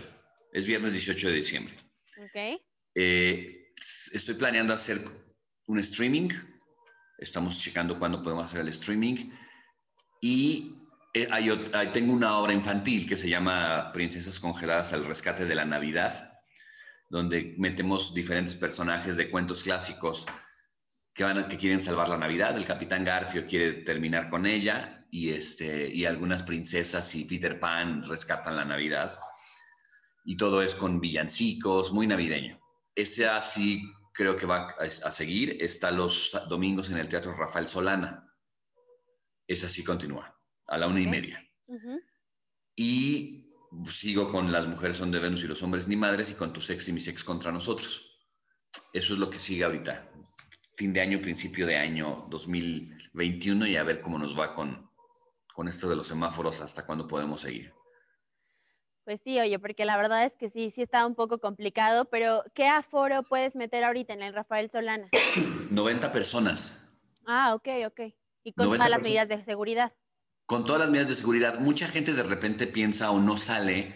[0.52, 1.74] es viernes 18 de diciembre.
[2.18, 2.60] Ok.
[2.94, 3.65] Eh,
[4.12, 5.00] estoy planeando hacer
[5.66, 6.30] un streaming
[7.18, 9.30] Estamos checando cuándo podemos hacer el streaming.
[10.20, 10.74] Y
[11.14, 11.28] eh,
[11.92, 16.34] tengo una obra infantil que se llama Princesas Congeladas al Rescate de la Navidad,
[17.08, 20.26] donde metemos diferentes personajes de cuentos clásicos
[21.14, 22.56] que, van que quieren salvar la Navidad.
[22.56, 28.04] El Capitán Garfio quiere terminar con ella y, este, y algunas princesas y Peter Pan
[28.04, 29.16] rescatan la Navidad.
[30.26, 32.58] Y todo es con villancicos, muy navideño.
[32.96, 35.58] Ese así creo que va a, seguir.
[35.60, 38.26] Está los domingos en el Teatro Rafael Solana.
[39.46, 40.34] Esa sí continúa,
[40.66, 41.38] a la una y media.
[42.74, 43.52] Y
[43.90, 46.60] sigo con Las mujeres son de Venus y los hombres ni madres y con tu
[46.60, 48.18] sex y mi sex contra nosotros.
[48.92, 50.10] Eso es lo que sigue ahorita.
[50.76, 54.90] Fin de año, principio de año 2021 y a ver cómo nos va con,
[55.54, 57.75] con esto de los semáforos, hasta cuándo podemos seguir.
[59.06, 62.42] Pues sí, oye, porque la verdad es que sí, sí está un poco complicado, pero
[62.54, 65.08] ¿qué aforo puedes meter ahorita en el Rafael Solana?
[65.70, 66.84] 90 personas.
[67.24, 68.00] Ah, ok, ok.
[68.42, 69.92] Y con todas las medidas de seguridad.
[70.44, 71.60] Con todas las medidas de seguridad.
[71.60, 73.94] Mucha gente de repente piensa o no sale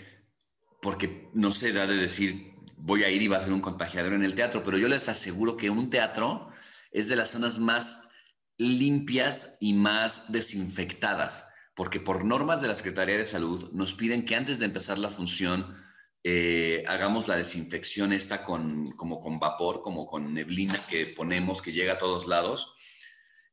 [0.81, 4.13] porque no se da de decir voy a ir y va a ser un contagiador
[4.13, 6.51] en el teatro, pero yo les aseguro que un teatro
[6.93, 8.11] es de las zonas más
[8.59, 11.50] limpias y más desinfectadas
[11.81, 15.09] porque por normas de la Secretaría de Salud nos piden que antes de empezar la
[15.09, 15.75] función
[16.23, 21.73] eh, hagamos la desinfección esta con, como con vapor, como con neblina que ponemos, que
[21.73, 22.75] llega a todos lados.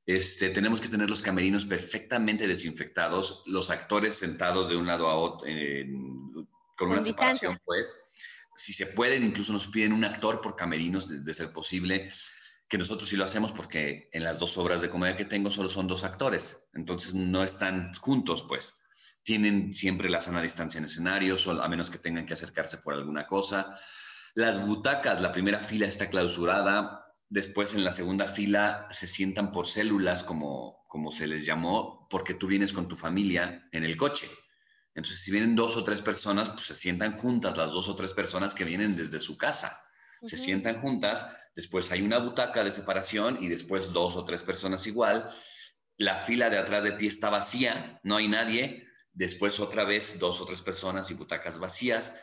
[0.05, 5.15] Este, tenemos que tener los camerinos perfectamente desinfectados, los actores sentados de un lado a
[5.15, 5.47] otro,
[6.75, 8.11] con una separación, pues.
[8.57, 12.09] Si se pueden, incluso nos piden un actor por camerinos, de ser posible
[12.67, 15.69] que nosotros sí lo hacemos porque en las dos obras de comedia que tengo solo
[15.69, 18.77] son dos actores, entonces no están juntos, pues.
[19.23, 23.27] Tienen siempre la sana distancia en escenarios, a menos que tengan que acercarse por alguna
[23.27, 23.75] cosa.
[24.35, 29.67] Las butacas, la primera fila está clausurada, después en la segunda fila se sientan por
[29.67, 34.27] células, como, como se les llamó, porque tú vienes con tu familia en el coche.
[34.93, 38.13] Entonces, si vienen dos o tres personas, pues se sientan juntas las dos o tres
[38.13, 39.77] personas que vienen desde su casa.
[40.25, 41.25] Se sientan juntas
[41.57, 45.27] después hay una butaca de separación y después dos o tres personas igual.
[45.97, 48.87] La fila de atrás de ti está vacía, no hay nadie.
[49.11, 52.15] Después otra vez dos o tres personas y butacas vacías.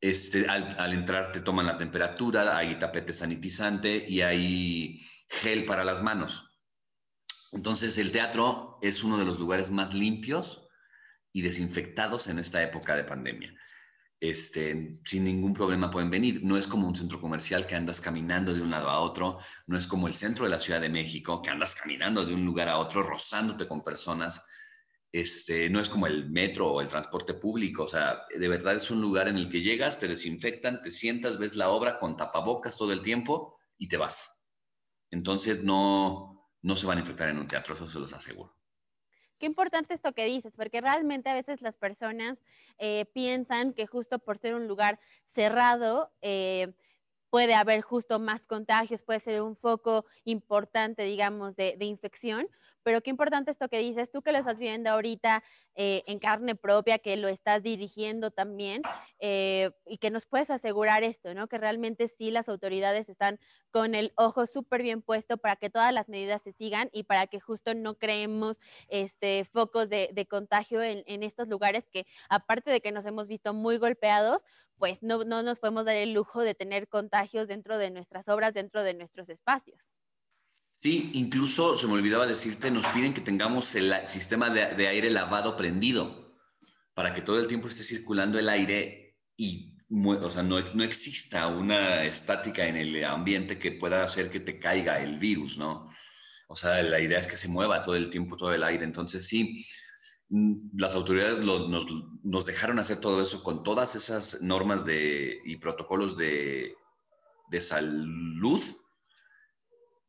[0.00, 6.02] Este, al, entrar te toman la temperatura, hay tapete sanitizante y hay gel para las
[6.02, 6.50] manos.
[7.52, 10.66] Entonces el teatro es uno de los lugares más limpios
[11.34, 13.54] y desinfectados en esta época de pandemia
[14.20, 16.42] este, sin ningún problema pueden venir.
[16.42, 19.76] No es como un centro comercial que andas caminando de un lado a otro, no
[19.76, 22.68] es como el centro de la Ciudad de México que andas caminando de un lugar
[22.68, 24.44] a otro, rozándote con personas.
[25.12, 28.90] Este, no es como el metro o el transporte público, o sea, de verdad es
[28.90, 32.76] un lugar en el que llegas, te desinfectan, te sientas, ves la obra con tapabocas
[32.76, 34.42] todo el tiempo y te vas.
[35.12, 38.56] Entonces no, no se van a infectar en un teatro, eso se los aseguro.
[39.38, 42.38] Qué importante esto que dices, porque realmente a veces las personas
[42.78, 45.00] eh, piensan que justo por ser un lugar
[45.34, 46.72] cerrado, eh,
[47.30, 52.48] puede haber justo más contagios, puede ser un foco importante, digamos, de, de infección,
[52.84, 55.42] pero qué importante esto que dices, tú que lo estás viendo ahorita
[55.74, 58.82] eh, en carne propia, que lo estás dirigiendo también,
[59.18, 61.48] eh, y que nos puedes asegurar esto, ¿no?
[61.48, 65.92] Que realmente sí las autoridades están con el ojo súper bien puesto para que todas
[65.92, 68.56] las medidas se sigan y para que justo no creemos
[68.88, 73.54] este, focos de, contagio en, en, estos lugares que, aparte de que nos hemos visto
[73.54, 74.42] muy golpeados,
[74.78, 78.54] pues no, no nos podemos dar el lujo de tener contagios dentro de nuestras obras,
[78.54, 79.93] dentro de nuestros espacios.
[80.84, 85.56] Sí, incluso se me olvidaba decirte, nos piden que tengamos el sistema de, aire lavado
[85.56, 86.36] prendido
[86.92, 91.46] para que todo el tiempo esté circulando el aire y o sea, no, no, exista
[91.46, 95.88] una estática en el ambiente que pueda hacer que te caiga el virus, ¿no?
[96.48, 98.84] O sea, la idea es que se mueva todo el tiempo todo el aire.
[98.84, 99.64] Entonces, sí,
[100.28, 101.66] mm, las autoridades nos,
[102.22, 106.74] nos, dejaron hacer todo eso con todas esas normas de, y protocolos de,
[107.48, 108.62] de salud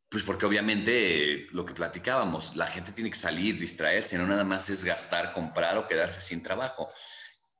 [0.09, 4.69] pues porque obviamente lo que platicábamos, la gente tiene que salir, distraerse, no nada más
[4.69, 6.89] es gastar, comprar o quedarse sin trabajo.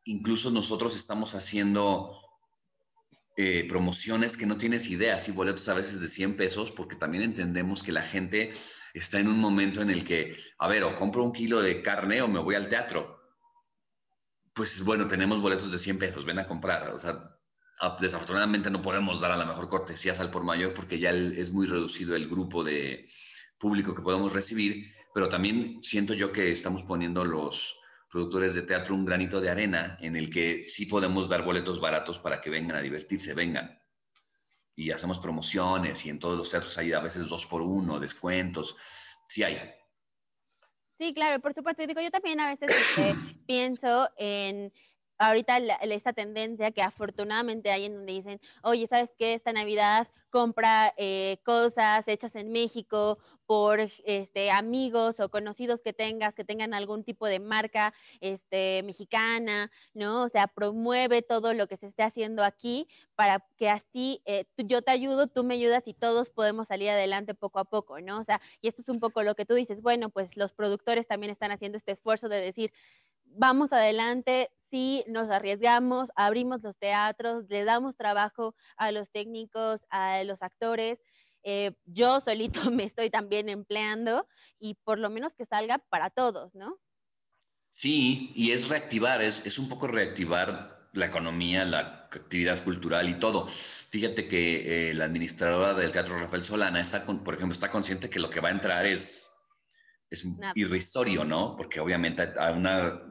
[0.04, 2.18] Incluso nosotros estamos haciendo
[3.38, 7.24] eh, promociones que no tienes idea, así boletos a veces de 100 pesos, porque también
[7.24, 8.54] entendemos que la gente
[8.94, 12.22] está en un momento en el que, a ver, o compro un kilo de carne
[12.22, 13.20] o me voy al teatro.
[14.54, 16.92] Pues bueno, tenemos boletos de 100 pesos, ven a comprar.
[16.92, 17.35] O sea,
[18.00, 21.68] desafortunadamente no podemos dar a la mejor cortesías al por mayor porque ya es muy
[21.68, 23.10] reducido el grupo de
[23.58, 28.96] público que podemos recibir, pero también siento yo que estamos poniendo los productores de teatro
[28.96, 32.78] un granito de arena en el que sí podemos dar boletos baratos para que vengan
[32.78, 33.78] a divertirse, vengan.
[34.76, 38.76] Y hacemos promociones y en todos los teatros hay a veces dos por uno, descuentos,
[39.28, 39.60] sí hay.
[40.98, 41.86] Sí, claro, por supuesto.
[41.86, 43.16] Digo, yo también a veces este,
[43.48, 44.72] pienso en
[45.18, 49.34] ahorita esta tendencia que afortunadamente hay en donde dicen, oye, ¿sabes qué?
[49.34, 56.34] Esta Navidad compra eh, cosas hechas en México por este, amigos o conocidos que tengas,
[56.34, 60.24] que tengan algún tipo de marca este, mexicana, ¿no?
[60.24, 64.82] O sea, promueve todo lo que se esté haciendo aquí para que así eh, yo
[64.82, 68.20] te ayudo, tú me ayudas y todos podemos salir adelante poco a poco, ¿no?
[68.20, 71.08] O sea, y esto es un poco lo que tú dices, bueno, pues los productores
[71.08, 72.74] también están haciendo este esfuerzo de decir,
[73.24, 80.22] vamos adelante, sí nos arriesgamos, abrimos los teatros, le damos trabajo a los técnicos, a
[80.26, 81.00] los actores.
[81.44, 84.28] Eh, yo solito me estoy también empleando
[84.60, 86.78] y por lo menos que salga para todos, ¿no?
[87.72, 91.80] Sí, y es reactivar, es, es un poco reactivar la economía, la
[92.12, 93.48] actividad cultural y todo.
[93.48, 98.20] Fíjate que eh, la administradora del Teatro Rafael Solana está, por ejemplo, está consciente que
[98.20, 99.35] lo que va a entrar es
[100.16, 100.26] es
[100.56, 101.56] irrisorio, ¿no?
[101.56, 102.66] Porque obviamente a un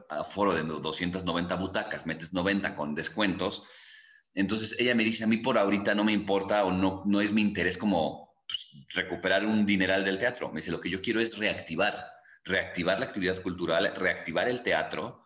[0.09, 3.63] aforo de 290 butacas, metes 90 con descuentos.
[4.33, 7.31] Entonces ella me dice, a mí por ahorita no me importa o no, no es
[7.31, 10.49] mi interés como pues, recuperar un dineral del teatro.
[10.49, 12.05] Me dice, lo que yo quiero es reactivar,
[12.43, 15.25] reactivar la actividad cultural, reactivar el teatro,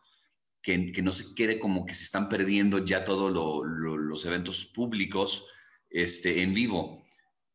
[0.61, 5.45] que, que no se quede como que se están perdiendo ya todos los eventos públicos
[5.89, 7.08] este, en vivo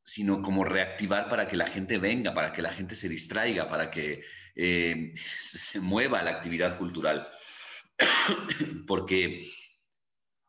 [0.05, 3.91] sino como reactivar para que la gente venga, para que la gente se distraiga, para
[3.91, 4.23] que
[4.55, 7.27] eh, se mueva la actividad cultural.
[8.87, 9.51] porque,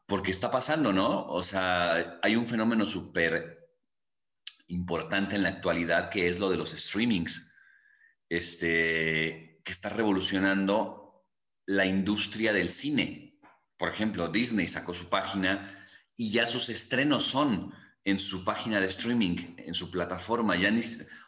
[0.05, 1.25] porque está pasando, ¿no?
[1.27, 3.65] O sea, hay un fenómeno súper
[4.67, 7.53] importante en la actualidad que es lo de los streamings,
[8.27, 11.25] este, que está revolucionando
[11.65, 13.39] la industria del cine.
[13.77, 15.85] Por ejemplo, Disney sacó su página
[16.17, 17.73] y ya sus estrenos son
[18.05, 20.55] en su página de streaming, en su plataforma.
[20.55, 20.71] Ya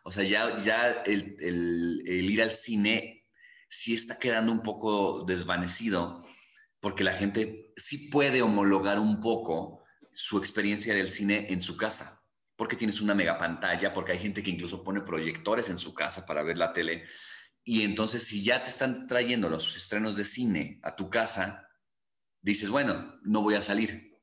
[0.04, 3.26] o sea, ya, ya el, el, ir al cine
[3.68, 6.24] sí está quedando un poco desvanecido
[6.80, 12.22] porque la gente sí puede homologar un poco su experiencia del cine en su casa,
[12.56, 16.26] porque tienes una mega pantalla, porque hay gente que incluso pone proyectores en su casa
[16.28, 17.06] para ver la tele.
[17.64, 21.68] Y entonces, si ya te están trayendo los estrenos de cine a tu casa,
[22.42, 24.17] dices, bueno, no voy a salir,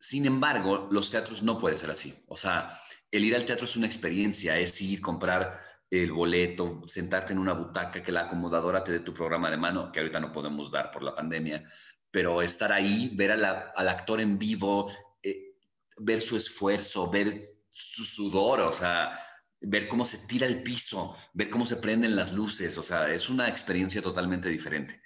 [0.00, 2.14] sin embargo, los teatros no puede ser así.
[2.28, 2.80] O sea,
[3.10, 7.54] el ir al teatro es una experiencia, es ir, comprar el boleto, sentarte en una
[7.54, 10.90] butaca, que la acomodadora te dé tu programa de mano, que ahorita no podemos dar
[10.90, 11.64] por la pandemia,
[12.10, 15.56] pero estar ahí, ver al actor en vivo, eh,
[15.98, 19.18] ver su esfuerzo, ver su sudor, o sea,
[19.60, 23.28] ver cómo se tira el piso, ver cómo se prenden las luces, o sea, es
[23.28, 25.02] una experiencia totalmente diferente,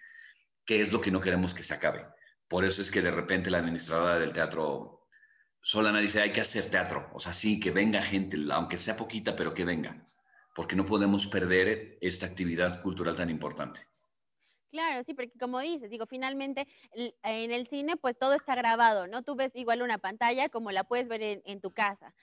[0.65, 2.07] que es lo que no queremos que se acabe.
[2.53, 5.09] Por eso es que de repente la administradora del teatro
[5.63, 7.09] Solana dice, hay que hacer teatro.
[7.15, 10.05] O sea, sí, que venga gente, aunque sea poquita, pero que venga.
[10.55, 13.81] Porque no podemos perder esta actividad cultural tan importante.
[14.71, 19.23] Claro, sí, porque como dices, digo, finalmente en el cine pues todo está grabado, ¿no?
[19.23, 22.15] Tú ves igual una pantalla como la puedes ver en, tu casa.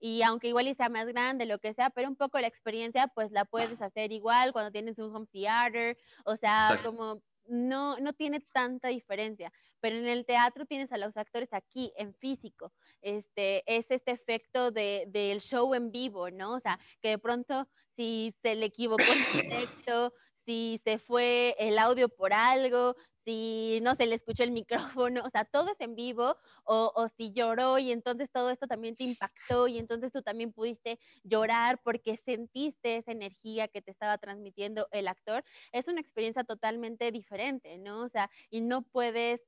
[0.00, 3.30] Y aunque igual sea más grande, lo que sea, pero un poco la experiencia pues
[3.30, 8.40] la puedes hacer igual cuando tienes un home theater, o sea, como no, no tiene
[8.40, 13.86] tanta diferencia, pero en el teatro tienes a los actores aquí en físico, este, es
[13.90, 16.54] este efecto de, del show en vivo, ¿no?
[16.54, 20.12] O sea, que de pronto si se le equivocó el texto,
[20.46, 24.52] si se fue el audio por algo, si no se le escuchó el
[25.02, 28.94] micrófono, o sea, todo es en vivo, o, si lloró y entonces todo esto también
[28.94, 34.16] te impactó y entonces tú también pudiste llorar porque sentiste esa energía que te estaba
[34.18, 38.04] transmitiendo el actor, es una experiencia totalmente diferente, ¿no?
[38.04, 39.40] O sea, y no puedes...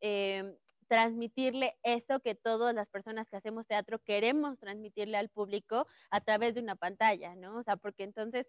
[0.00, 0.56] Eh,
[0.88, 6.54] transmitirle eso que todas las personas que hacemos teatro queremos transmitirle al público a través
[6.54, 7.56] de una pantalla, ¿no?
[7.56, 8.46] O sea, porque entonces,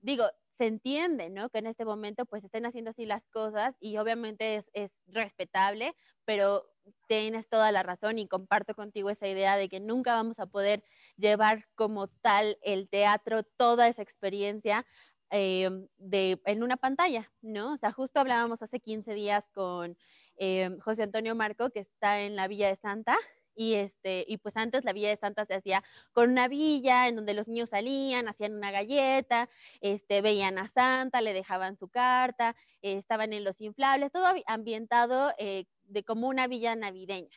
[0.00, 0.24] digo,
[0.58, 1.48] se entiende, ¿no?
[1.50, 5.94] Que en este momento pues estén haciendo así las cosas y obviamente es, es, respetable,
[6.24, 6.66] pero
[7.06, 10.82] tienes toda la razón y comparto contigo esa idea de que nunca vamos a poder
[11.16, 14.84] llevar como tal el teatro, toda esa experiencia
[15.30, 17.74] eh, de, en una pantalla, ¿no?
[17.74, 19.96] O sea, justo hablábamos hace 15 días con
[20.38, 23.16] eh, José Antonio Marco, que está en la Villa de Santa,
[23.58, 25.82] Y, este, y pues antes la Villa de Santa se hacía
[26.12, 29.50] con una villa en donde los niños salían, hacían una galleta,
[29.80, 35.64] este, veían a Santa, le dejaban su carta, estaban en los inflables, todo ambientado eh,
[35.82, 37.36] de como una villa navideña.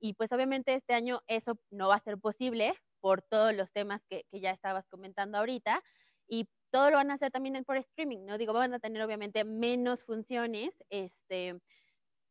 [0.00, 4.00] Y pues obviamente este año eso no va a ser posible por todos los temas
[4.08, 5.82] que, que ya estabas comentando ahorita.
[6.26, 8.38] Y todo lo van a hacer también por streaming, ¿no?
[8.38, 11.60] Digo, van a tener obviamente menos funciones, este,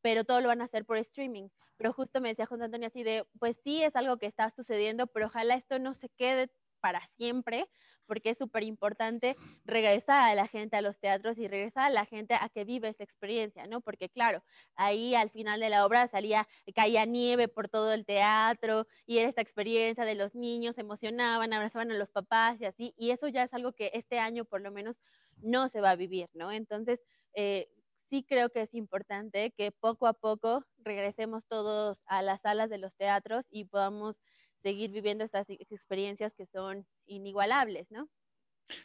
[0.01, 1.49] pero todo lo van a hacer por streaming.
[1.77, 5.07] Pero justo me decía José Antonio así de, pues sí, es algo que está sucediendo,
[5.07, 7.69] pero ojalá esto no se quede para siempre,
[8.05, 9.35] porque es súper importante
[9.65, 12.89] regresar a la gente a los teatros y regresar a la gente a que vive
[12.89, 13.81] esa experiencia, ¿no?
[13.81, 14.43] Porque claro,
[14.75, 19.29] ahí al final de la obra salía, caía nieve por todo el teatro y era
[19.29, 23.43] esta experiencia de los niños, emocionaban, abrazaban a los papás y así, y eso ya
[23.43, 24.95] es algo que este año por lo menos
[25.37, 26.51] no se va a vivir, ¿no?
[26.51, 26.99] Entonces,
[27.33, 27.69] eh,
[28.09, 32.77] sí creo que es importante que poco a poco regresemos todos a las salas de
[32.77, 34.15] los teatros y podamos
[34.63, 38.09] seguir viviendo estas experiencias que son inigualables, ¿no?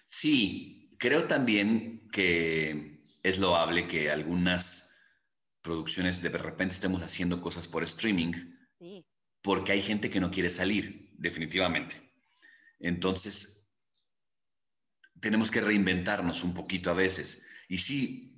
[0.06, 4.94] Sí, creo también que es loable que algunas
[5.62, 8.32] producciones de repente estemos haciendo cosas por streaming,
[9.42, 12.12] porque hay gente que no quiere salir, definitivamente.
[12.78, 13.72] Entonces,
[15.20, 17.42] tenemos que reinventarnos un poquito a veces.
[17.68, 18.33] Y sí,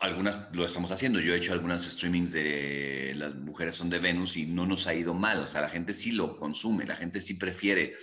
[0.00, 1.20] algunas lo estamos haciendo.
[1.20, 4.94] Yo he hecho algunas streamings de Las mujeres son de Venus y no nos ha
[4.94, 5.40] ido mal.
[5.40, 7.94] O sea, la gente sí lo consume, la gente sí prefiere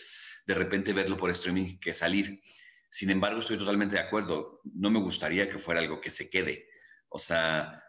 [0.46, 2.42] de repente verlo por streaming que salir.
[2.90, 4.62] Sin embargo, estoy totalmente de acuerdo.
[4.64, 6.68] No me gustaría que fuera algo que se quede.
[7.10, 7.82] O sea,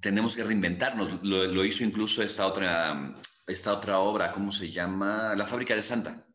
[0.00, 1.22] tenemos que reinventarnos.
[1.22, 5.34] Lo, hizo incluso esta otra, esta otra obra, ¿cómo se llama?
[5.36, 6.26] La fábrica de Santa.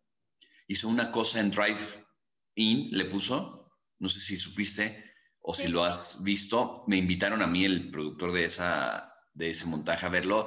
[0.67, 5.06] Hizo una cosa en Drive-In, le puso, no sé si supiste,
[5.49, 9.65] o si lo has visto, me invitaron a mí, el productor de, esa, de ese
[9.65, 10.45] montaje, a verlo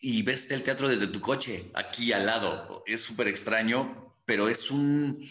[0.00, 2.82] y ves el teatro desde tu coche, aquí al lado.
[2.84, 5.24] Es súper extraño, pero es un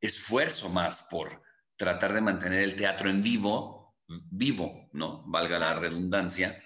[0.00, 1.42] esfuerzo más por
[1.76, 3.94] tratar de mantener el teatro en vivo,
[4.30, 5.24] vivo, ¿no?
[5.26, 6.58] Valga la redundancia.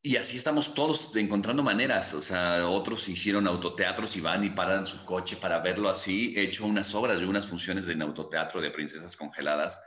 [0.00, 2.14] Y así estamos todos encontrando maneras.
[2.14, 6.34] O sea, otros hicieron autoteatros y van y paran su coche para verlo así.
[6.36, 9.80] He hecho unas obras de unas funciones de autoteatro de Princesas Congeladas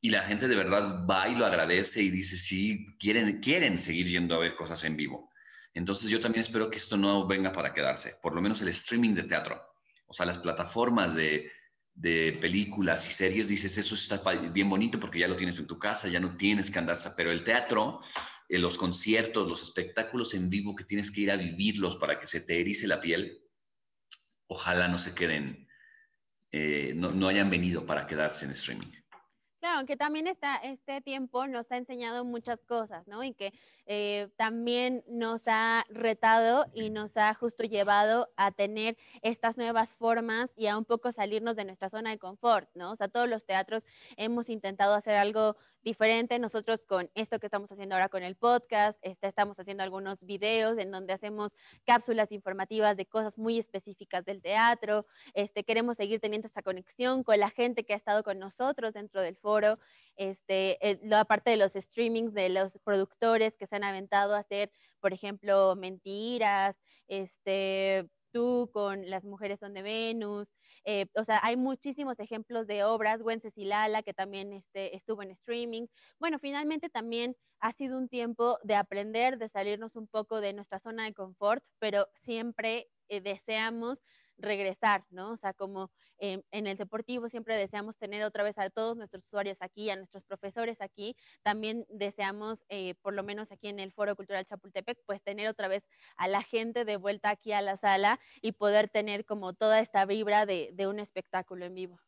[0.00, 4.06] y la gente de verdad va y lo agradece y dice, sí, quieren, quieren seguir
[4.06, 5.30] yendo a ver cosas en vivo.
[5.72, 9.14] Entonces yo también espero que esto no venga para quedarse, por lo menos el streaming
[9.14, 9.62] de teatro.
[10.06, 11.50] O sea, las plataformas de,
[11.94, 14.18] de películas y series, dices, eso está
[14.52, 17.30] bien bonito porque ya lo tienes en tu casa, ya no tienes que andar, pero
[17.30, 18.00] el teatro
[18.48, 22.26] eh, los conciertos, los espectáculos en vivo que tienes que ir a vivirlos para que
[22.26, 23.42] se te erice la piel,
[24.46, 25.68] ojalá no se queden,
[26.50, 28.92] eh, no, no hayan venido para quedarse en streaming.
[29.64, 33.24] Claro, aunque también está, este tiempo nos ha enseñado muchas cosas, ¿no?
[33.24, 33.50] Y que
[33.86, 40.50] eh, también nos ha retado y nos ha justo llevado a tener estas nuevas formas
[40.56, 42.92] y a un poco salirnos de nuestra zona de confort, ¿no?
[42.92, 43.82] O sea, todos los teatros
[44.16, 46.38] hemos intentado hacer algo diferente.
[46.38, 50.78] Nosotros con esto que estamos haciendo ahora con el podcast, este, estamos haciendo algunos videos
[50.78, 51.50] en donde hacemos
[51.84, 55.06] cápsulas informativas de cosas muy específicas del teatro.
[55.34, 59.20] Este, queremos seguir teniendo esta conexión con la gente que ha estado con nosotros dentro
[59.20, 59.78] del foro.
[60.16, 64.40] Este, eh, la parte de los streamings de los productores que se han aventado a
[64.40, 66.76] hacer, por ejemplo, mentiras,
[67.08, 70.48] este, tú con Las Mujeres son de Venus,
[70.84, 73.20] eh, o sea, hay muchísimos ejemplos de obras,
[73.54, 75.86] y Lala, que también este, estuvo en streaming.
[76.18, 80.80] Bueno, finalmente también ha sido un tiempo de aprender, de salirnos un poco de nuestra
[80.80, 83.98] zona de confort, pero siempre eh, deseamos
[84.38, 85.32] regresar, ¿no?
[85.32, 89.58] O sea, como en el deportivo siempre deseamos tener otra vez a todos nuestros usuarios
[89.60, 94.16] aquí, a nuestros profesores aquí, también deseamos, eh, por lo menos aquí en el Foro
[94.16, 95.82] Cultural Chapultepec, pues tener otra vez
[96.16, 100.06] a la gente de vuelta aquí a la sala y poder tener como toda esta
[100.06, 102.00] vibra de, un espectáculo en vivo.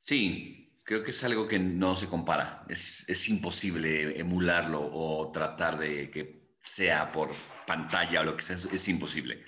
[0.00, 2.64] Sí, creo que es algo que no se compara.
[2.68, 7.30] Es, es, imposible emularlo o tratar de que sea por
[7.66, 8.56] pantalla o lo que sea.
[8.56, 9.44] es imposible.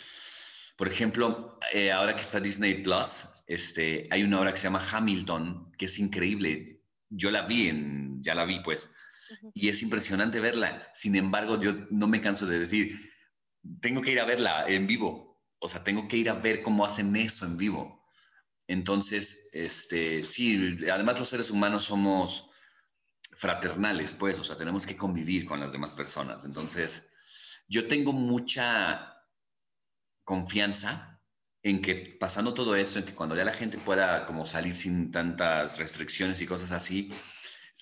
[0.76, 4.86] Por ejemplo, eh, ahora que está Disney Plus, este, hay una obra que se llama
[4.90, 6.82] Hamilton, que es increíble.
[7.10, 8.90] Yo la vi, en, ya la vi pues,
[9.52, 10.88] y es impresionante verla.
[10.92, 12.98] Sin embargo, yo no me canso de decir,
[13.80, 15.40] tengo que ir a verla en vivo.
[15.58, 18.04] O sea, tengo que ir a ver cómo hacen eso en vivo.
[18.66, 22.50] Entonces, este, sí, además los seres humanos somos
[23.32, 26.44] fraternales, pues, o sea, tenemos que convivir con las demás personas.
[26.44, 27.08] Entonces,
[27.68, 29.13] yo tengo mucha
[30.24, 31.20] confianza
[31.62, 35.10] en que pasando todo esto, en que cuando ya la gente pueda como salir sin
[35.10, 37.12] tantas restricciones y cosas así,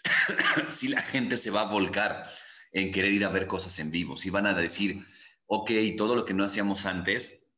[0.68, 2.28] sí la gente se va a volcar
[2.72, 4.16] en querer ir a ver cosas en vivo.
[4.16, 5.04] Si van a decir,
[5.46, 7.50] ok, todo lo que no hacíamos antes,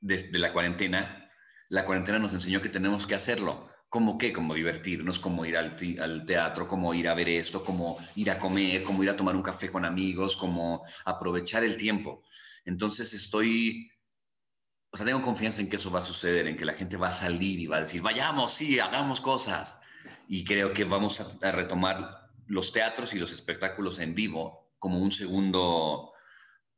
[0.00, 1.30] desde la cuarentena,
[1.68, 3.70] la cuarentena nos enseñó que tenemos que hacerlo.
[3.88, 4.32] ¿Cómo qué?
[4.32, 8.38] Como divertirnos, como ir al, al, teatro, como ir a ver esto, como ir a
[8.38, 12.22] comer, como ir a tomar un café con amigos, como aprovechar el tiempo.
[12.64, 13.90] Entonces estoy,
[14.90, 17.08] o sea, tengo confianza en que eso va a suceder, en que la gente va
[17.08, 19.80] a salir y va a decir, vayamos, sí, hagamos cosas.
[20.28, 25.12] Y creo que vamos a, retomar los teatros y los espectáculos en vivo como un
[25.12, 26.12] segundo,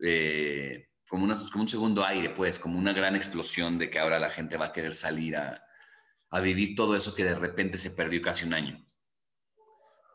[0.00, 4.56] eh, como, un segundo aire, pues, como una gran explosión de que ahora la gente
[4.56, 5.62] va a querer salir a
[6.40, 8.85] vivir todo eso que de repente se perdió casi un año.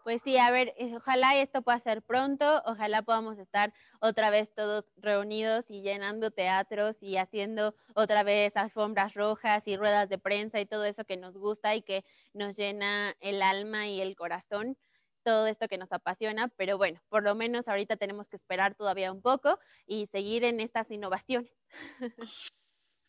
[0.04, 4.50] Pues sí, a ver, eh, ojalá esto pueda ser pronto, ojalá podamos estar otra vez
[4.56, 10.60] todos reunidos y llenando teatros y haciendo otra vez alfombras rojas y ruedas de prensa
[10.60, 14.76] y todo eso que nos gusta y que nos llena el alma y el corazón,
[15.24, 19.12] todo esto que nos apasiona, pero bueno, por lo menos ahorita tenemos que esperar todavía
[19.12, 21.52] un poco y seguir en estas innovaciones.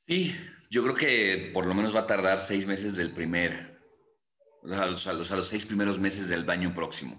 [0.09, 0.35] Sí,
[0.69, 3.72] yo creo que por lo menos va a tardar seis meses del primer,
[4.71, 7.17] a los, a los, seis primeros meses del año próximo.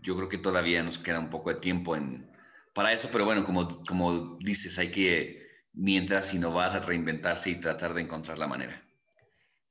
[0.00, 2.30] Yo creo que todavía nos queda un poco de tiempo en,
[2.74, 8.02] para eso, pero bueno, como, como dices, hay que mientras innovar, reinventarse y tratar de
[8.02, 8.82] encontrar la manera.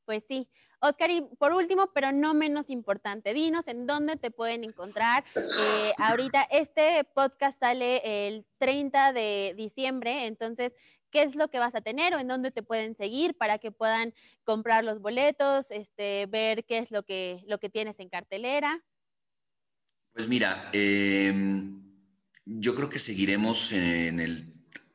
[0.06, 0.48] Pues sí.
[0.80, 5.24] Oscar, y por último, pero no menos importante, dinos en dónde te pueden encontrar.
[5.36, 10.74] Eh, ahorita este podcast sale el 30 de diciembre, entonces
[11.16, 13.72] qué es lo que vas a tener o en dónde te pueden seguir para que
[13.72, 14.14] puedan
[14.44, 18.84] comprar los boletos, este, ver qué es lo que, lo que tienes en cartelera.
[20.12, 21.82] Pues mira, em,
[22.44, 24.54] yo creo que seguiremos en el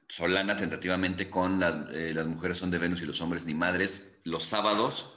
[0.09, 4.45] Solana tentativamente con eh, las mujeres son de Venus y los hombres ni madres los
[4.45, 5.15] sábados.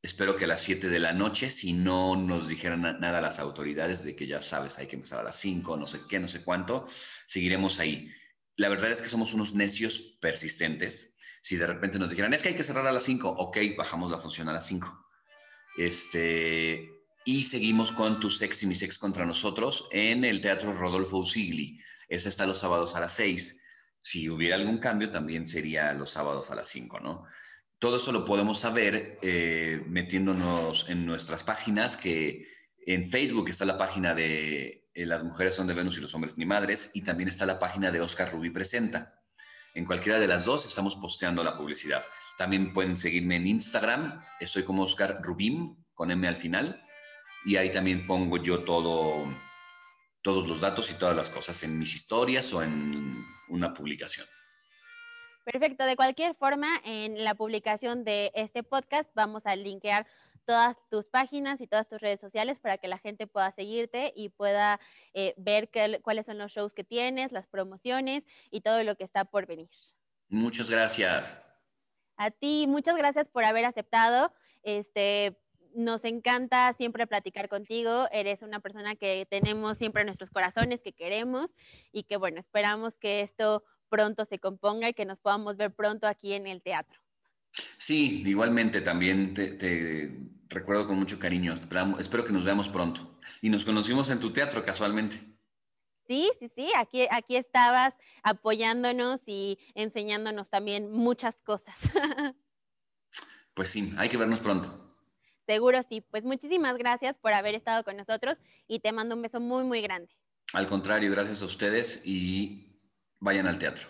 [0.00, 4.02] Espero que a las 7 de la noche, si no nos dijeran nada las autoridades
[4.04, 6.42] de que ya sabes, hay que empezar a las 5, no sé qué, no sé
[6.42, 6.86] cuánto,
[7.26, 8.10] seguiremos ahí
[8.56, 11.16] la verdad es que somos unos necios persistentes.
[11.42, 14.10] Si de repente nos dijeran, es que hay que cerrar a las 5, ok, bajamos
[14.10, 15.06] la función a las 5.
[15.76, 16.88] Este,
[17.24, 21.80] y seguimos con Tu Sex y Mi Sex contra nosotros en el Teatro Rodolfo Usigli.
[22.08, 23.60] Ese está los sábados a las 6.
[24.00, 27.24] Si hubiera algún cambio, también sería los sábados a las 5, ¿no?
[27.78, 32.46] Todo eso lo podemos saber eh, metiéndonos en nuestras páginas, que
[32.86, 36.38] en Facebook está la página de eh, las mujeres son de Venus y los hombres
[36.38, 39.20] ni madres, y también está la página de Oscar Rubí Presenta.
[39.74, 42.04] En cualquiera de las dos estamos posteando la publicidad.
[42.38, 46.80] También pueden seguirme en Instagram, estoy como Oscar Rubim, con M al final,
[47.44, 49.26] y ahí también pongo yo todo,
[50.22, 54.26] todos los datos y todas las cosas en mis historias o en una publicación.
[55.44, 60.06] Perfecto, de cualquier forma, en la publicación de este podcast vamos a linkear
[60.44, 64.28] todas tus páginas y todas tus redes sociales para que la gente pueda seguirte y
[64.28, 64.80] pueda
[65.12, 65.70] eh, ver
[66.02, 69.68] cuáles son los shows que tienes, las promociones y todo lo que está por venir.
[70.28, 71.38] Muchas gracias.
[72.16, 74.32] A ti, muchas gracias por haber aceptado.
[74.62, 75.38] Este,
[75.74, 78.06] nos encanta siempre platicar contigo.
[78.12, 81.48] Eres una persona que tenemos siempre en nuestros corazones, que queremos
[81.92, 86.06] y que bueno, esperamos que esto pronto se componga y que nos podamos ver pronto
[86.06, 87.03] aquí en el teatro.
[87.76, 90.10] Sí, igualmente también te,
[90.48, 91.54] recuerdo con mucho cariño.
[91.98, 93.18] Espero que nos veamos pronto.
[93.40, 95.20] Y nos conocimos en tu teatro casualmente.
[96.06, 101.74] Sí, sí, sí, aquí, aquí estabas apoyándonos y enseñándonos también muchas cosas.
[103.54, 104.96] Pues sí, hay que vernos pronto.
[105.46, 106.00] Seguro sí.
[106.00, 108.36] Pues muchísimas gracias por haber estado con nosotros
[108.66, 110.10] y te mando un beso muy, muy grande.
[110.52, 112.80] Al contrario, gracias a ustedes y
[113.20, 113.88] vayan al teatro.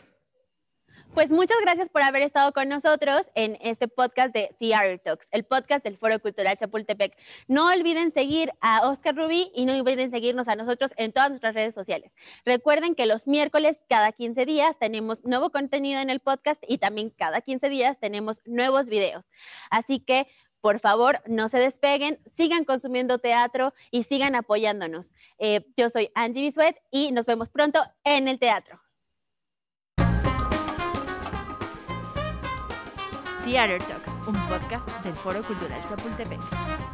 [1.15, 5.45] Pues muchas gracias por haber estado con nosotros en este podcast de Theater Talks, el
[5.45, 7.17] podcast del Foro Cultural Chapultepec.
[7.47, 11.55] No olviden seguir a Oscar Rubí y no olviden seguirnos a nosotros en todas nuestras
[11.55, 12.11] redes sociales.
[12.45, 17.11] Recuerden que los miércoles cada 15 días tenemos nuevo contenido en el podcast y también
[17.11, 19.25] cada 15 días tenemos nuevos videos.
[19.71, 20.27] Así que
[20.61, 25.13] por favor, no se despeguen, sigan consumiendo teatro y sigan apoyándonos.
[25.39, 28.84] Eh, yo soy Angie Bisuet y nos vemos pronto en el teatro.
[33.45, 36.94] Theater Talks, un podcast del Foro Cultural Chapultepec.